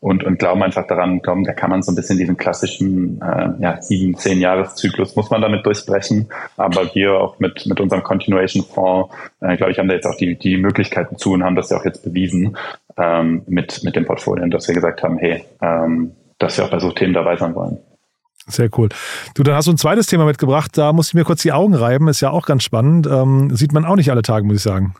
und, 0.00 0.24
und 0.24 0.38
glauben 0.38 0.62
einfach 0.62 0.86
daran, 0.86 1.20
glauben, 1.20 1.44
da 1.44 1.52
kann 1.52 1.70
man 1.70 1.82
so 1.82 1.90
ein 1.90 1.94
bisschen 1.94 2.18
diesen 2.18 2.36
klassischen 2.36 3.22
äh, 3.22 3.50
ja, 3.58 3.80
sieben, 3.80 4.16
zehn 4.16 4.38
Jahreszyklus 4.40 5.16
muss 5.16 5.30
man 5.30 5.40
damit 5.40 5.64
durchbrechen. 5.64 6.28
Aber 6.56 6.94
wir 6.94 7.14
auch 7.14 7.38
mit, 7.38 7.64
mit 7.66 7.80
unserem 7.80 8.02
Continuation 8.02 8.64
Fonds, 8.64 9.14
äh, 9.40 9.56
glaube 9.56 9.72
ich, 9.72 9.78
haben 9.78 9.88
da 9.88 9.94
jetzt 9.94 10.06
auch 10.06 10.16
die, 10.16 10.36
die 10.36 10.56
Möglichkeiten 10.56 11.16
zu 11.16 11.32
und 11.32 11.42
haben 11.42 11.56
das 11.56 11.70
ja 11.70 11.78
auch 11.78 11.84
jetzt 11.84 12.02
bewiesen 12.02 12.56
ähm, 12.98 13.42
mit, 13.46 13.82
mit 13.82 13.96
dem 13.96 14.04
Portfolio, 14.04 14.46
dass 14.48 14.68
wir 14.68 14.74
gesagt 14.74 15.02
haben, 15.02 15.18
hey, 15.18 15.44
ähm, 15.62 16.12
dass 16.38 16.58
wir 16.58 16.64
auch 16.64 16.70
bei 16.70 16.80
so 16.80 16.92
Themen 16.92 17.14
dabei 17.14 17.36
sein 17.36 17.54
wollen. 17.54 17.78
Sehr 18.46 18.68
cool. 18.76 18.88
Du, 19.34 19.42
dann 19.42 19.54
hast 19.54 19.68
du 19.68 19.72
ein 19.72 19.78
zweites 19.78 20.06
Thema 20.06 20.24
mitgebracht. 20.24 20.76
Da 20.76 20.92
muss 20.92 21.08
ich 21.08 21.14
mir 21.14 21.24
kurz 21.24 21.42
die 21.42 21.52
Augen 21.52 21.74
reiben. 21.74 22.08
Ist 22.08 22.20
ja 22.20 22.30
auch 22.30 22.46
ganz 22.46 22.62
spannend. 22.62 23.06
Ähm, 23.06 23.54
sieht 23.54 23.72
man 23.72 23.84
auch 23.84 23.96
nicht 23.96 24.10
alle 24.10 24.22
Tage, 24.22 24.46
muss 24.46 24.56
ich 24.56 24.62
sagen. 24.62 24.94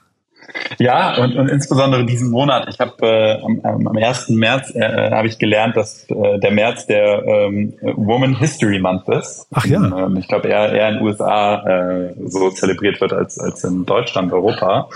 Ja, 0.78 1.16
und, 1.22 1.36
und 1.36 1.48
insbesondere 1.48 2.04
diesen 2.04 2.30
Monat. 2.30 2.68
Ich 2.68 2.78
habe 2.78 2.94
äh, 3.06 3.42
am, 3.42 3.86
am 3.86 3.96
1. 3.96 4.30
März 4.30 4.74
äh, 4.74 5.10
habe 5.10 5.28
ich 5.28 5.38
gelernt, 5.38 5.76
dass 5.76 6.08
äh, 6.10 6.38
der 6.38 6.50
März 6.50 6.86
der 6.86 7.24
ähm, 7.26 7.74
Woman 7.80 8.38
History 8.38 8.78
Month 8.78 9.08
ist. 9.08 9.46
Ach 9.54 9.64
ja. 9.66 9.78
Und, 9.78 9.92
ähm, 9.92 10.16
ich 10.18 10.28
glaube, 10.28 10.48
eher, 10.48 10.72
eher 10.72 10.88
in 10.88 10.94
den 10.96 11.04
USA 11.04 11.64
äh, 11.66 12.14
so 12.26 12.50
zelebriert 12.50 13.00
wird 13.00 13.12
als, 13.12 13.38
als 13.38 13.64
in 13.64 13.84
Deutschland, 13.84 14.32
Europa. 14.32 14.88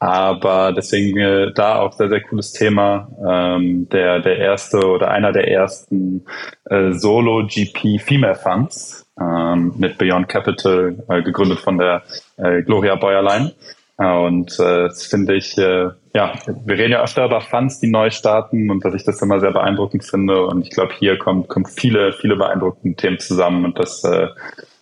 Aber 0.00 0.72
deswegen 0.72 1.18
äh, 1.18 1.52
da 1.52 1.80
auch 1.80 1.92
sehr, 1.92 2.08
sehr 2.08 2.22
cooles 2.22 2.52
Thema. 2.52 3.08
Ähm, 3.28 3.88
der, 3.88 4.20
der 4.20 4.38
erste 4.38 4.86
oder 4.86 5.10
einer 5.10 5.32
der 5.32 5.48
ersten 5.48 6.24
äh, 6.66 6.92
Solo-GP 6.92 7.98
Female 7.98 8.36
Funds 8.36 9.06
ähm, 9.20 9.74
mit 9.76 9.98
Beyond 9.98 10.28
Capital, 10.28 10.96
äh, 11.08 11.22
gegründet 11.22 11.58
von 11.58 11.78
der 11.78 12.02
äh, 12.36 12.62
Gloria 12.62 12.94
Bäuerlein. 12.94 13.52
Und 13.96 14.52
äh, 14.60 14.84
das 14.84 15.06
finde 15.06 15.34
ich, 15.34 15.58
äh, 15.58 15.88
ja, 16.14 16.32
wir 16.64 16.78
reden 16.78 16.92
ja 16.92 17.02
öfter 17.02 17.24
über 17.24 17.40
Funds, 17.40 17.80
die 17.80 17.90
neu 17.90 18.10
starten 18.10 18.70
und 18.70 18.84
dass 18.84 18.94
ich 18.94 19.02
das 19.02 19.20
immer 19.20 19.40
sehr 19.40 19.50
beeindruckend 19.50 20.04
finde. 20.04 20.46
Und 20.46 20.62
ich 20.62 20.70
glaube, 20.70 20.92
hier 20.96 21.18
kommt, 21.18 21.48
kommt 21.48 21.68
viele, 21.68 22.12
viele 22.12 22.36
beeindruckende 22.36 22.94
Themen 22.94 23.18
zusammen 23.18 23.64
und 23.64 23.76
das 23.76 24.04
äh, 24.04 24.28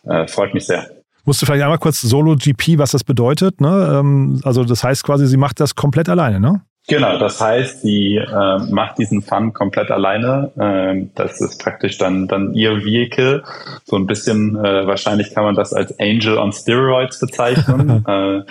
äh, 0.07 0.27
freut 0.29 0.53
mich 0.53 0.67
sehr. 0.67 0.96
Musst 1.27 1.43
du 1.43 1.47
vielleicht 1.47 1.65
einmal 1.65 1.79
kurz 1.79 2.01
Solo 2.01 2.37
GP, 2.37 2.79
was 2.79 2.93
das 2.93 3.03
bedeutet? 3.03 3.61
Ne? 3.61 3.99
Ähm, 3.99 4.41
also 4.45 4.65
das 4.65 4.85
heißt 4.85 5.03
quasi, 5.05 5.27
sie 5.27 5.37
macht 5.37 5.59
das 5.59 5.75
komplett 5.75 6.09
alleine, 6.09 6.39
ne? 6.41 6.63
Genau, 6.89 7.19
das 7.19 7.41
heißt, 7.41 7.83
sie 7.83 8.15
äh, 8.15 8.59
macht 8.71 8.99
diesen 8.99 9.21
Fund 9.21 9.55
komplett 9.55 9.91
alleine. 9.91 10.53
Ähm, 10.57 11.11
das 11.17 11.41
ist 11.41 11.61
praktisch 11.61 11.99
dann 11.99 12.29
dann 12.29 12.55
ihr 12.55 12.85
Vehicle. 12.85 13.43
So 13.85 13.97
ein 13.97 14.07
bisschen, 14.07 14.55
äh, 14.55 14.87
wahrscheinlich 14.87 15.35
kann 15.35 15.43
man 15.43 15.57
das 15.57 15.73
als 15.73 15.99
Angel 15.99 16.39
on 16.39 16.53
Steroids 16.53 17.19
bezeichnen, 17.19 18.05
äh, 18.07 18.43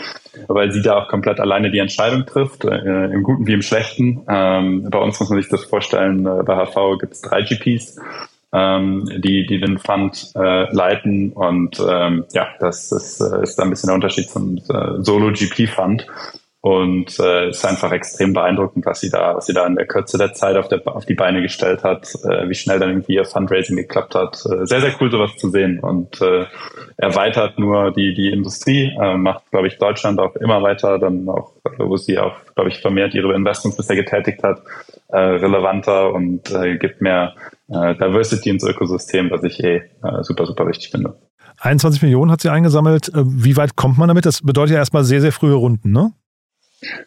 weil 0.49 0.73
sie 0.73 0.81
da 0.81 0.97
auch 0.97 1.07
komplett 1.07 1.39
alleine 1.39 1.71
die 1.71 1.79
Entscheidung 1.79 2.25
trifft, 2.25 2.65
äh, 2.65 3.05
im 3.05 3.23
Guten 3.23 3.47
wie 3.47 3.53
im 3.53 3.61
Schlechten. 3.61 4.25
Ähm, 4.27 4.89
bei 4.89 4.99
uns 4.99 5.17
muss 5.17 5.29
man 5.29 5.41
sich 5.41 5.49
das 5.49 5.63
vorstellen, 5.63 6.25
äh, 6.25 6.43
bei 6.43 6.57
HV 6.57 6.99
gibt 6.99 7.13
es 7.13 7.21
drei 7.21 7.41
GPs 7.41 7.95
ähm, 8.55 9.05
die, 9.17 9.45
die 9.45 9.59
den 9.59 9.77
Fund 9.77 10.31
äh, 10.35 10.73
leiten. 10.73 11.33
Und 11.33 11.79
ähm, 11.79 12.25
ja, 12.31 12.47
das 12.59 12.91
ist, 12.91 13.19
äh, 13.19 13.43
ist 13.43 13.59
ein 13.59 13.69
bisschen 13.69 13.87
der 13.87 13.95
Unterschied 13.95 14.29
zum 14.29 14.57
äh, 14.57 15.03
Solo-GP-Fund. 15.03 16.07
Und 16.61 17.19
äh, 17.19 17.49
ist 17.49 17.63
einfach 17.63 17.91
extrem 17.91 18.33
beeindruckend, 18.33 18.87
was 18.87 18.99
sie 18.99 19.11
da, 19.11 19.35
was 19.35 19.45
sie 19.45 19.53
da 19.53 19.67
in 19.67 19.75
der 19.75 19.85
Kürze 19.85 20.17
der 20.17 20.33
Zeit 20.33 20.57
auf, 20.57 20.67
der, 20.67 20.81
auf 20.87 21.05
die 21.05 21.13
Beine 21.13 21.43
gestellt 21.43 21.83
hat, 21.83 22.07
äh, 22.23 22.49
wie 22.49 22.55
schnell 22.55 22.79
dann 22.79 22.89
irgendwie 22.89 23.13
ihr 23.13 23.25
Fundraising 23.25 23.75
geklappt 23.75 24.15
hat. 24.15 24.43
Äh, 24.49 24.65
sehr, 24.65 24.81
sehr 24.81 24.95
cool, 24.99 25.11
sowas 25.11 25.35
zu 25.37 25.51
sehen. 25.51 25.79
Und 25.79 26.19
äh, 26.23 26.45
erweitert 26.97 27.59
nur 27.59 27.91
die, 27.91 28.15
die 28.15 28.31
Industrie, 28.31 28.91
äh, 28.99 29.15
macht, 29.15 29.43
glaube 29.51 29.67
ich, 29.67 29.77
Deutschland 29.77 30.19
auch 30.19 30.35
immer 30.37 30.63
weiter, 30.63 30.97
dann 30.97 31.29
auch, 31.29 31.51
wo 31.77 31.97
sie 31.97 32.17
auch, 32.17 32.33
glaube 32.55 32.71
ich, 32.71 32.79
vermehrt 32.79 33.13
ihre 33.13 33.35
Investments 33.35 33.77
bisher 33.77 33.95
getätigt 33.95 34.41
hat, 34.41 34.63
äh, 35.15 35.19
relevanter 35.19 36.13
und 36.13 36.51
äh, 36.51 36.77
gibt 36.77 37.01
mehr 37.01 37.35
äh, 37.69 37.95
Diversity 37.95 38.49
ins 38.49 38.63
Ökosystem, 38.63 39.31
was 39.31 39.43
ich 39.43 39.63
eh 39.63 39.77
äh, 39.77 40.23
super, 40.23 40.45
super 40.45 40.67
wichtig 40.67 40.91
finde. 40.91 41.15
21 41.61 42.01
Millionen 42.01 42.31
hat 42.31 42.41
sie 42.41 42.49
eingesammelt. 42.49 43.09
Äh, 43.09 43.23
wie 43.25 43.55
weit 43.55 43.75
kommt 43.75 43.97
man 43.97 44.09
damit? 44.09 44.25
Das 44.25 44.41
bedeutet 44.41 44.73
ja 44.73 44.77
erstmal 44.79 45.05
sehr, 45.05 45.21
sehr 45.21 45.31
frühe 45.31 45.53
Runden, 45.53 45.91
ne? 45.91 46.11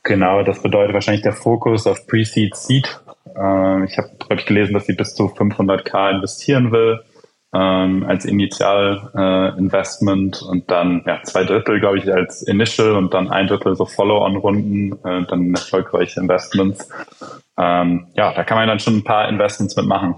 Genau, 0.02 0.42
das 0.42 0.62
bedeutet 0.62 0.94
wahrscheinlich 0.94 1.22
der 1.22 1.34
Fokus 1.34 1.86
auf 1.86 2.06
Pre-Seed 2.06 2.56
Seed. 2.56 3.00
Ich 3.26 3.98
habe, 3.98 4.08
glaube 4.18 4.36
ich, 4.36 4.46
gelesen, 4.46 4.72
dass 4.72 4.86
sie 4.86 4.94
bis 4.94 5.14
zu 5.14 5.24
500k 5.24 6.16
investieren 6.16 6.72
will 6.72 7.00
ähm, 7.54 8.04
als 8.06 8.24
Initial-Investment 8.24 10.42
äh, 10.42 10.44
und 10.44 10.70
dann 10.70 11.02
ja, 11.06 11.22
zwei 11.22 11.44
Drittel, 11.44 11.80
glaube 11.80 11.98
ich, 11.98 12.12
als 12.12 12.42
Initial 12.42 12.92
und 12.92 13.14
dann 13.14 13.30
ein 13.30 13.46
Drittel 13.46 13.74
so 13.74 13.86
Follow-on-Runden, 13.86 14.92
äh, 15.04 15.24
dann 15.26 15.54
erfolgreiche 15.54 16.20
Investments. 16.20 16.88
Ähm, 17.58 18.08
ja, 18.14 18.34
da 18.34 18.44
kann 18.44 18.58
man 18.58 18.68
dann 18.68 18.80
schon 18.80 18.98
ein 18.98 19.04
paar 19.04 19.28
Investments 19.28 19.76
mitmachen. 19.76 20.16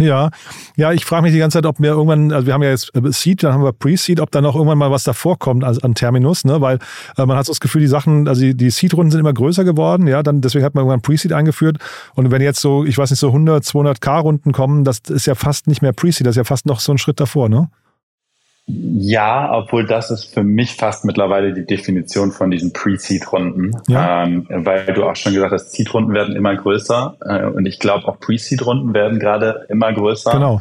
Ja, 0.00 0.30
ja, 0.76 0.92
ich 0.92 1.04
frage 1.04 1.22
mich 1.22 1.32
die 1.32 1.38
ganze 1.38 1.58
Zeit, 1.58 1.66
ob 1.66 1.78
wir 1.78 1.90
irgendwann, 1.90 2.32
also 2.32 2.46
wir 2.46 2.54
haben 2.54 2.62
ja 2.62 2.70
jetzt 2.70 2.94
äh, 2.94 3.12
Seed, 3.12 3.42
dann 3.42 3.52
haben 3.52 3.62
wir 3.62 3.72
Pre-Seed, 3.72 4.20
ob 4.20 4.30
da 4.30 4.40
noch 4.40 4.54
irgendwann 4.54 4.78
mal 4.78 4.90
was 4.90 5.04
davor 5.04 5.38
kommt 5.38 5.62
also 5.62 5.82
an 5.82 5.94
Terminus, 5.94 6.44
ne? 6.44 6.60
Weil 6.60 6.78
äh, 7.18 7.26
man 7.26 7.36
hat 7.36 7.46
so 7.46 7.52
das 7.52 7.60
Gefühl, 7.60 7.82
die 7.82 7.86
Sachen, 7.86 8.26
also 8.26 8.40
die, 8.40 8.56
die 8.56 8.70
Seed-Runden 8.70 9.10
sind 9.10 9.20
immer 9.20 9.34
größer 9.34 9.64
geworden, 9.64 10.06
ja, 10.06 10.22
dann 10.22 10.40
deswegen 10.40 10.64
hat 10.64 10.74
man 10.74 10.82
irgendwann 10.82 11.02
Pre-Seed 11.02 11.32
eingeführt. 11.32 11.78
Und 12.14 12.30
wenn 12.30 12.40
jetzt 12.40 12.60
so, 12.60 12.84
ich 12.84 12.96
weiß 12.96 13.10
nicht, 13.10 13.20
so 13.20 13.28
100, 13.28 13.62
200k-Runden 13.62 14.52
kommen, 14.52 14.84
das 14.84 15.00
ist 15.08 15.26
ja 15.26 15.34
fast 15.34 15.66
nicht 15.66 15.82
mehr 15.82 15.92
Pre-Seed, 15.92 16.26
das 16.26 16.32
ist 16.32 16.38
ja 16.38 16.44
fast 16.44 16.66
noch 16.66 16.80
so 16.80 16.92
ein 16.92 16.98
Schritt 16.98 17.20
davor, 17.20 17.48
ne? 17.48 17.68
Ja, 18.98 19.52
obwohl 19.52 19.86
das 19.86 20.10
ist 20.10 20.32
für 20.32 20.42
mich 20.42 20.74
fast 20.74 21.04
mittlerweile 21.04 21.52
die 21.52 21.64
Definition 21.64 22.32
von 22.32 22.50
diesen 22.50 22.72
Pre-Seed-Runden, 22.72 23.72
ja. 23.88 24.24
ähm, 24.24 24.46
weil 24.48 24.86
du 24.92 25.04
auch 25.04 25.16
schon 25.16 25.34
gesagt 25.34 25.52
hast, 25.52 25.72
Seed-Runden 25.72 26.12
werden 26.12 26.36
immer 26.36 26.54
größer 26.54 27.16
äh, 27.24 27.44
und 27.46 27.66
ich 27.66 27.78
glaube 27.78 28.06
auch 28.06 28.20
Pre-Seed-Runden 28.20 28.94
werden 28.94 29.18
gerade 29.18 29.66
immer 29.68 29.92
größer. 29.92 30.32
Genau. 30.32 30.60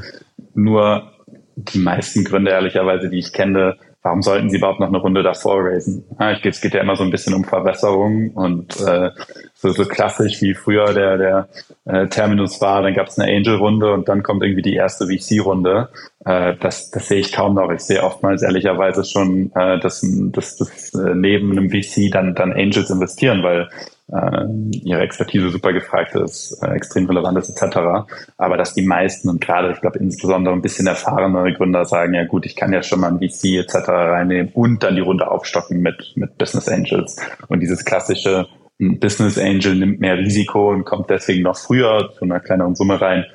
Nur 0.54 1.12
die 1.56 1.80
meisten 1.80 2.24
Gründe 2.24 2.52
ehrlicherweise, 2.52 3.10
die 3.10 3.20
ich 3.20 3.34
kenne, 3.34 3.78
warum 4.02 4.22
sollten 4.22 4.50
sie 4.50 4.58
überhaupt 4.58 4.80
noch 4.80 4.88
eine 4.88 4.98
Runde 4.98 5.24
davor 5.24 5.66
raisen? 5.66 6.06
Ja, 6.20 6.32
es 6.32 6.62
geht 6.62 6.74
ja 6.74 6.82
immer 6.82 6.96
so 6.96 7.04
ein 7.04 7.12
bisschen 7.12 7.34
um 7.34 7.44
Verwässerung 7.44 8.32
und 8.32 8.80
äh, 8.80 9.12
so, 9.56 9.72
so 9.72 9.86
klassisch 9.86 10.42
wie 10.42 10.54
früher 10.54 10.94
der, 10.94 11.18
der 11.18 11.50
äh, 11.86 12.08
Terminus 12.08 12.62
war, 12.62 12.82
dann 12.82 12.94
gab 12.94 13.08
es 13.08 13.20
eine 13.20 13.32
Angel-Runde 13.36 13.94
und 13.94 14.08
dann 14.08 14.24
kommt 14.24 14.42
irgendwie 14.42 14.62
die 14.62 14.76
erste 14.76 15.08
VC-Runde. 15.08 15.90
Äh, 16.26 16.56
das, 16.60 16.92
das 16.92 17.08
sehe 17.10 17.20
ich 17.20 17.34
kaum 17.34 17.56
noch. 17.56 17.70
Ich 17.72 17.82
sehe 17.82 18.04
oftmals 18.04 18.42
ehrlicherweise 18.42 19.04
schon, 19.04 19.52
äh, 19.54 19.80
dass, 19.80 20.06
dass, 20.32 20.56
dass 20.56 20.94
äh, 20.94 21.14
neben 21.14 21.52
einem 21.52 21.70
VC 21.70 22.10
dann, 22.12 22.36
dann 22.36 22.54
Angels 22.54 22.90
investieren, 22.90 23.44
weil 23.44 23.70
äh, 24.12 24.46
ihre 24.72 25.02
Expertise 25.02 25.50
super 25.50 25.74
gefragt 25.74 26.16
ist, 26.16 26.58
äh, 26.64 26.72
extrem 26.74 27.06
relevant 27.06 27.38
ist 27.38 27.50
etc. 27.50 28.08
Aber 28.38 28.58
dass 28.58 28.74
die 28.74 28.82
meisten 28.82 29.30
und 29.30 29.42
gerade, 29.42 29.72
ich 29.72 29.82
glaube 29.82 30.00
insbesondere 30.00 30.54
ein 30.54 30.62
bisschen 30.62 30.88
erfahrenere 30.88 31.54
Gründer 31.54 31.86
sagen, 31.86 32.14
ja 32.14 32.26
gut, 32.26 32.46
ich 32.46 32.56
kann 32.56 32.74
ja 32.74 32.82
schon 32.84 33.00
mal 33.00 33.12
ein 33.12 33.20
VC 33.20 33.60
etc. 33.60 33.90
reinnehmen 33.90 34.52
und 34.54 34.84
dann 34.84 34.96
die 34.96 35.02
Runde 35.02 35.30
aufstocken 35.30 35.82
mit, 35.82 36.14
mit 36.16 36.38
Business 36.38 36.68
Angels. 36.68 37.18
Und 37.48 37.60
dieses 37.60 37.86
klassische 37.86 38.48
Business 38.80 39.38
Angel 39.38 39.76
nimmt 39.76 40.00
mehr 40.00 40.18
Risiko 40.18 40.72
und 40.72 40.86
kommt 40.86 41.10
deswegen 41.10 41.44
noch 41.44 41.58
früher 41.58 42.12
zu 42.18 42.24
einer 42.24 42.40
kleineren 42.40 42.76
Summe 42.76 43.00
rein, 43.00 43.26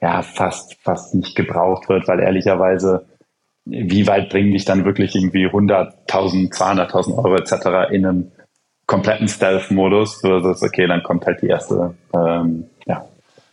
ja, 0.00 0.22
fast, 0.22 0.76
fast 0.82 1.14
nicht 1.14 1.36
gebraucht 1.36 1.88
wird, 1.88 2.08
weil 2.08 2.20
ehrlicherweise 2.20 3.06
wie 3.66 4.06
weit 4.06 4.30
bringen 4.30 4.52
dich 4.52 4.64
dann 4.64 4.84
wirklich 4.84 5.14
irgendwie 5.14 5.46
100.000, 5.46 6.52
200.000 6.52 7.16
Euro 7.16 7.36
etc. 7.36 7.92
in 7.92 8.06
einem 8.06 8.32
kompletten 8.90 9.28
Stealth-Modus 9.28 10.16
versus, 10.16 10.62
okay, 10.64 10.88
dann 10.88 11.04
kommt 11.04 11.24
halt 11.24 11.40
die 11.42 11.46
erste, 11.46 11.94
ähm, 12.12 12.64
ja, 12.86 13.04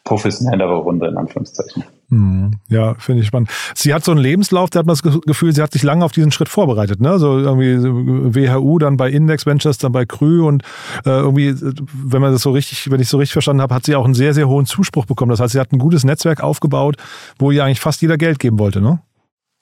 professionellere 0.03 0.77
Runde 0.77 1.07
in 1.07 1.17
Anführungszeichen. 1.17 1.83
Hm, 2.09 2.53
ja, 2.69 2.95
finde 2.95 3.21
ich 3.21 3.27
spannend. 3.27 3.51
Sie 3.75 3.93
hat 3.93 4.03
so 4.03 4.13
einen 4.13 4.21
Lebenslauf, 4.21 4.71
da 4.71 4.79
hat 4.79 4.87
man 4.87 4.97
das 4.99 5.03
Gefühl, 5.03 5.53
sie 5.53 5.61
hat 5.61 5.73
sich 5.73 5.83
lange 5.83 6.03
auf 6.03 6.11
diesen 6.11 6.31
Schritt 6.31 6.49
vorbereitet. 6.49 7.01
Ne? 7.01 7.19
So 7.19 7.37
irgendwie 7.37 7.77
WHU, 7.77 8.79
dann 8.79 8.97
bei 8.97 9.11
Index 9.11 9.45
Ventures, 9.45 9.77
dann 9.77 9.91
bei 9.91 10.05
Krü 10.05 10.41
und 10.41 10.63
äh, 11.05 11.09
irgendwie, 11.09 11.53
wenn 11.53 12.21
man 12.21 12.31
das 12.31 12.41
so 12.41 12.51
richtig, 12.51 12.89
wenn 12.89 12.99
ich 12.99 13.09
so 13.09 13.17
richtig 13.17 13.33
verstanden 13.33 13.61
habe, 13.61 13.75
hat 13.75 13.85
sie 13.85 13.95
auch 13.95 14.05
einen 14.05 14.15
sehr, 14.15 14.33
sehr 14.33 14.47
hohen 14.47 14.65
Zuspruch 14.65 15.05
bekommen. 15.05 15.29
Das 15.29 15.39
heißt, 15.39 15.53
sie 15.53 15.59
hat 15.59 15.71
ein 15.71 15.77
gutes 15.77 16.03
Netzwerk 16.03 16.41
aufgebaut, 16.41 16.95
wo 17.37 17.51
ihr 17.51 17.63
eigentlich 17.63 17.81
fast 17.81 18.01
jeder 18.01 18.17
Geld 18.17 18.39
geben 18.39 18.57
wollte, 18.57 18.81
ne? 18.81 19.01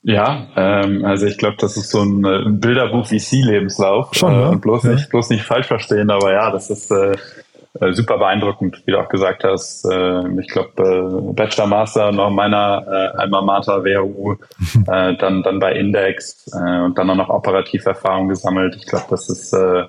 Ja, 0.08 0.46
ähm, 0.56 1.04
also 1.04 1.26
ich 1.26 1.40
glaube, 1.40 1.58
das 1.60 1.78
ist 1.78 1.90
so 1.90 2.02
ein, 2.02 2.24
äh, 2.24 2.46
ein 2.46 2.60
Bilderbuch 2.60 3.10
wie 3.10 3.18
Sie-Lebenslauf. 3.18 4.10
Schon, 4.14 4.38
ne? 4.38 4.52
Äh, 4.54 4.56
bloß, 4.58 4.84
ja. 4.84 4.92
nicht, 4.92 5.10
bloß 5.10 5.32
nicht 5.32 5.44
falsch 5.44 5.66
verstehen, 5.66 6.12
aber 6.12 6.32
ja, 6.32 6.52
das 6.52 6.70
ist 6.70 6.92
äh, 6.92 7.16
äh, 7.80 7.92
super 7.92 8.20
beeindruckend, 8.20 8.84
wie 8.86 8.92
du 8.92 9.00
auch 9.00 9.10
gesagt 9.10 9.44
hast. 9.44 9.84
Äh, 9.86 10.40
ich 10.40 10.48
glaube, 10.48 10.70
äh, 10.78 11.34
Bachelor 11.34 11.66
Master 11.66 12.12
noch 12.12 12.30
meiner 12.30 12.86
äh, 12.88 13.18
Alma 13.18 13.42
Mater 13.42 13.84
WHU, 13.84 14.34
äh, 14.88 15.18
dann, 15.18 15.42
dann 15.42 15.60
bei 15.60 15.74
Index 15.74 16.52
äh, 16.54 16.82
und 16.82 16.96
dann 17.00 17.10
auch 17.10 17.16
noch 17.16 17.30
operative 17.30 17.90
Erfahrung 17.90 18.30
gesammelt. 18.30 18.76
Ich 18.76 18.86
glaube, 18.86 19.06
das 19.10 19.28
ist 19.28 19.54
äh, 19.54 19.86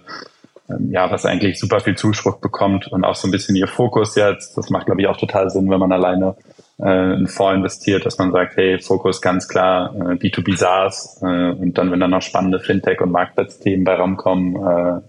ähm, 0.70 0.90
ja, 0.92 1.10
was 1.10 1.26
eigentlich 1.26 1.60
super 1.60 1.80
viel 1.80 1.94
Zuspruch 1.94 2.38
bekommt 2.38 2.88
und 2.88 3.04
auch 3.04 3.16
so 3.16 3.28
ein 3.28 3.32
bisschen 3.32 3.54
ihr 3.54 3.68
Fokus 3.68 4.16
jetzt. 4.16 4.56
Das 4.56 4.70
macht, 4.70 4.86
glaube 4.86 5.02
ich, 5.02 5.08
auch 5.08 5.18
total 5.18 5.50
Sinn, 5.50 5.70
wenn 5.70 5.78
man 5.78 5.92
alleine 5.92 6.36
äh, 6.78 7.26
Fonds 7.26 7.56
investiert, 7.56 8.04
dass 8.04 8.18
man 8.18 8.32
sagt, 8.32 8.56
hey, 8.56 8.78
Fokus 8.78 9.22
ganz 9.22 9.48
klar 9.48 9.94
äh, 9.94 10.14
B2B 10.14 10.56
SaaS 10.56 11.20
äh, 11.22 11.52
und 11.52 11.78
dann, 11.78 11.90
wenn 11.90 12.00
dann 12.00 12.10
noch 12.10 12.22
spannende 12.22 12.58
Fintech- 12.58 13.00
und 13.00 13.12
Marktplatzthemen 13.12 13.84
bei 13.84 13.96
kommen, 14.16 14.56
äh, 14.56 15.00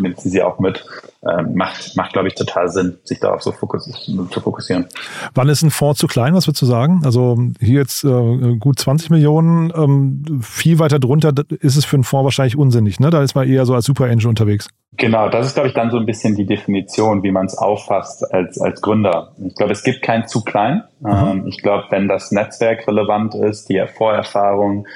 nimmt 0.00 0.20
sie 0.20 0.28
sie 0.28 0.42
auch 0.42 0.58
mit. 0.58 0.84
Äh, 1.22 1.42
macht, 1.42 1.96
macht 1.96 2.12
glaube 2.12 2.28
ich, 2.28 2.34
total 2.34 2.68
Sinn, 2.68 2.98
sich 3.02 3.18
darauf 3.18 3.42
so 3.42 3.50
fokus 3.50 3.90
zu 4.30 4.40
fokussieren. 4.40 4.86
Wann 5.34 5.48
ist 5.48 5.62
ein 5.62 5.70
Fonds 5.70 5.98
zu 5.98 6.06
klein, 6.06 6.34
was 6.34 6.46
würdest 6.46 6.62
du 6.62 6.66
sagen? 6.66 7.00
Also 7.04 7.36
hier 7.60 7.80
jetzt 7.80 8.04
äh, 8.04 8.56
gut 8.58 8.78
20 8.78 9.10
Millionen, 9.10 9.72
ähm, 9.74 10.40
viel 10.42 10.78
weiter 10.78 10.98
drunter 10.98 11.32
ist 11.60 11.76
es 11.76 11.84
für 11.84 11.96
einen 11.96 12.04
Fonds 12.04 12.24
wahrscheinlich 12.24 12.56
unsinnig. 12.56 13.00
Ne? 13.00 13.10
Da 13.10 13.22
ist 13.22 13.34
man 13.34 13.48
eher 13.48 13.64
so 13.64 13.74
als 13.74 13.86
Super 13.86 14.04
Angel 14.04 14.28
unterwegs. 14.28 14.68
Genau, 14.96 15.28
das 15.28 15.46
ist, 15.46 15.54
glaube 15.54 15.68
ich, 15.68 15.74
dann 15.74 15.90
so 15.90 15.98
ein 15.98 16.06
bisschen 16.06 16.36
die 16.36 16.46
Definition, 16.46 17.22
wie 17.22 17.30
man 17.30 17.46
es 17.46 17.58
auffasst 17.58 18.32
als, 18.32 18.60
als 18.60 18.80
Gründer. 18.80 19.32
Ich 19.44 19.54
glaube, 19.54 19.72
es 19.72 19.82
gibt 19.82 20.02
kein 20.02 20.26
zu 20.26 20.42
klein. 20.42 20.84
Mhm. 21.00 21.10
Ähm, 21.10 21.46
ich 21.46 21.62
glaube, 21.62 21.84
wenn 21.90 22.08
das 22.08 22.32
Netzwerk 22.32 22.86
relevant 22.88 23.34
ist, 23.34 23.68
die 23.68 23.82
Vorerfahrung, 23.94 24.86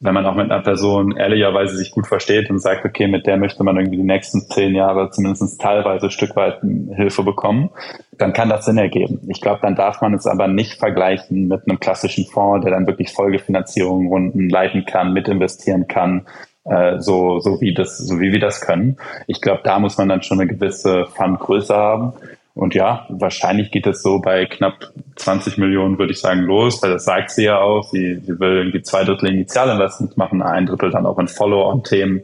wenn 0.00 0.14
man 0.14 0.26
auch 0.26 0.34
mit 0.34 0.50
einer 0.50 0.62
Person 0.62 1.16
ehrlicherweise 1.16 1.76
sich 1.76 1.90
gut 1.90 2.06
versteht 2.06 2.50
und 2.50 2.60
sagt, 2.60 2.84
okay, 2.84 3.08
mit 3.08 3.26
der 3.26 3.36
möchte 3.36 3.64
man 3.64 3.76
irgendwie 3.76 3.96
die 3.96 4.04
nächsten 4.04 4.42
zehn 4.42 4.74
Jahre 4.74 5.10
zumindest 5.10 5.60
teilweise 5.60 6.06
ein 6.06 6.10
Stück 6.10 6.36
weit 6.36 6.60
Hilfe 6.94 7.24
bekommen, 7.24 7.70
dann 8.16 8.32
kann 8.32 8.48
das 8.48 8.64
Sinn 8.64 8.78
ergeben. 8.78 9.20
Ich 9.28 9.40
glaube, 9.40 9.60
dann 9.62 9.74
darf 9.74 10.00
man 10.00 10.14
es 10.14 10.26
aber 10.26 10.46
nicht 10.46 10.74
vergleichen 10.74 11.48
mit 11.48 11.62
einem 11.66 11.80
klassischen 11.80 12.26
Fonds, 12.26 12.64
der 12.64 12.72
dann 12.72 12.86
wirklich 12.86 13.12
Folgefinanzierungen 13.12 14.08
runden 14.08 14.48
leiten 14.48 14.84
kann, 14.84 15.12
mitinvestieren 15.12 15.88
kann, 15.88 16.26
äh, 16.68 17.00
so, 17.00 17.40
so 17.40 17.60
wie 17.60 17.74
das, 17.74 17.98
so 17.98 18.20
wie 18.20 18.32
wir 18.32 18.40
das 18.40 18.60
können. 18.60 18.96
Ich 19.26 19.40
glaube, 19.40 19.60
da 19.64 19.78
muss 19.78 19.98
man 19.98 20.08
dann 20.08 20.22
schon 20.22 20.40
eine 20.40 20.48
gewisse 20.48 21.06
Fundgröße 21.06 21.74
haben. 21.74 22.12
Und 22.54 22.74
ja, 22.74 23.06
wahrscheinlich 23.08 23.70
geht 23.70 23.86
es 23.86 24.02
so 24.02 24.18
bei 24.18 24.44
knapp 24.46 24.92
20 25.16 25.58
Millionen, 25.58 25.98
würde 25.98 26.12
ich 26.12 26.20
sagen, 26.20 26.40
los, 26.40 26.82
weil 26.82 26.90
das 26.90 27.04
sagt 27.04 27.30
sie 27.30 27.44
ja 27.44 27.60
auch. 27.60 27.84
Sie, 27.84 28.20
sie 28.20 28.40
will 28.40 28.56
irgendwie 28.58 28.82
zwei 28.82 29.04
Drittel 29.04 29.28
Initialinvestments 29.28 30.16
machen, 30.16 30.42
ein 30.42 30.66
Drittel 30.66 30.90
dann 30.90 31.06
auch 31.06 31.18
in 31.20 31.28
Follow-on-Themen, 31.28 32.22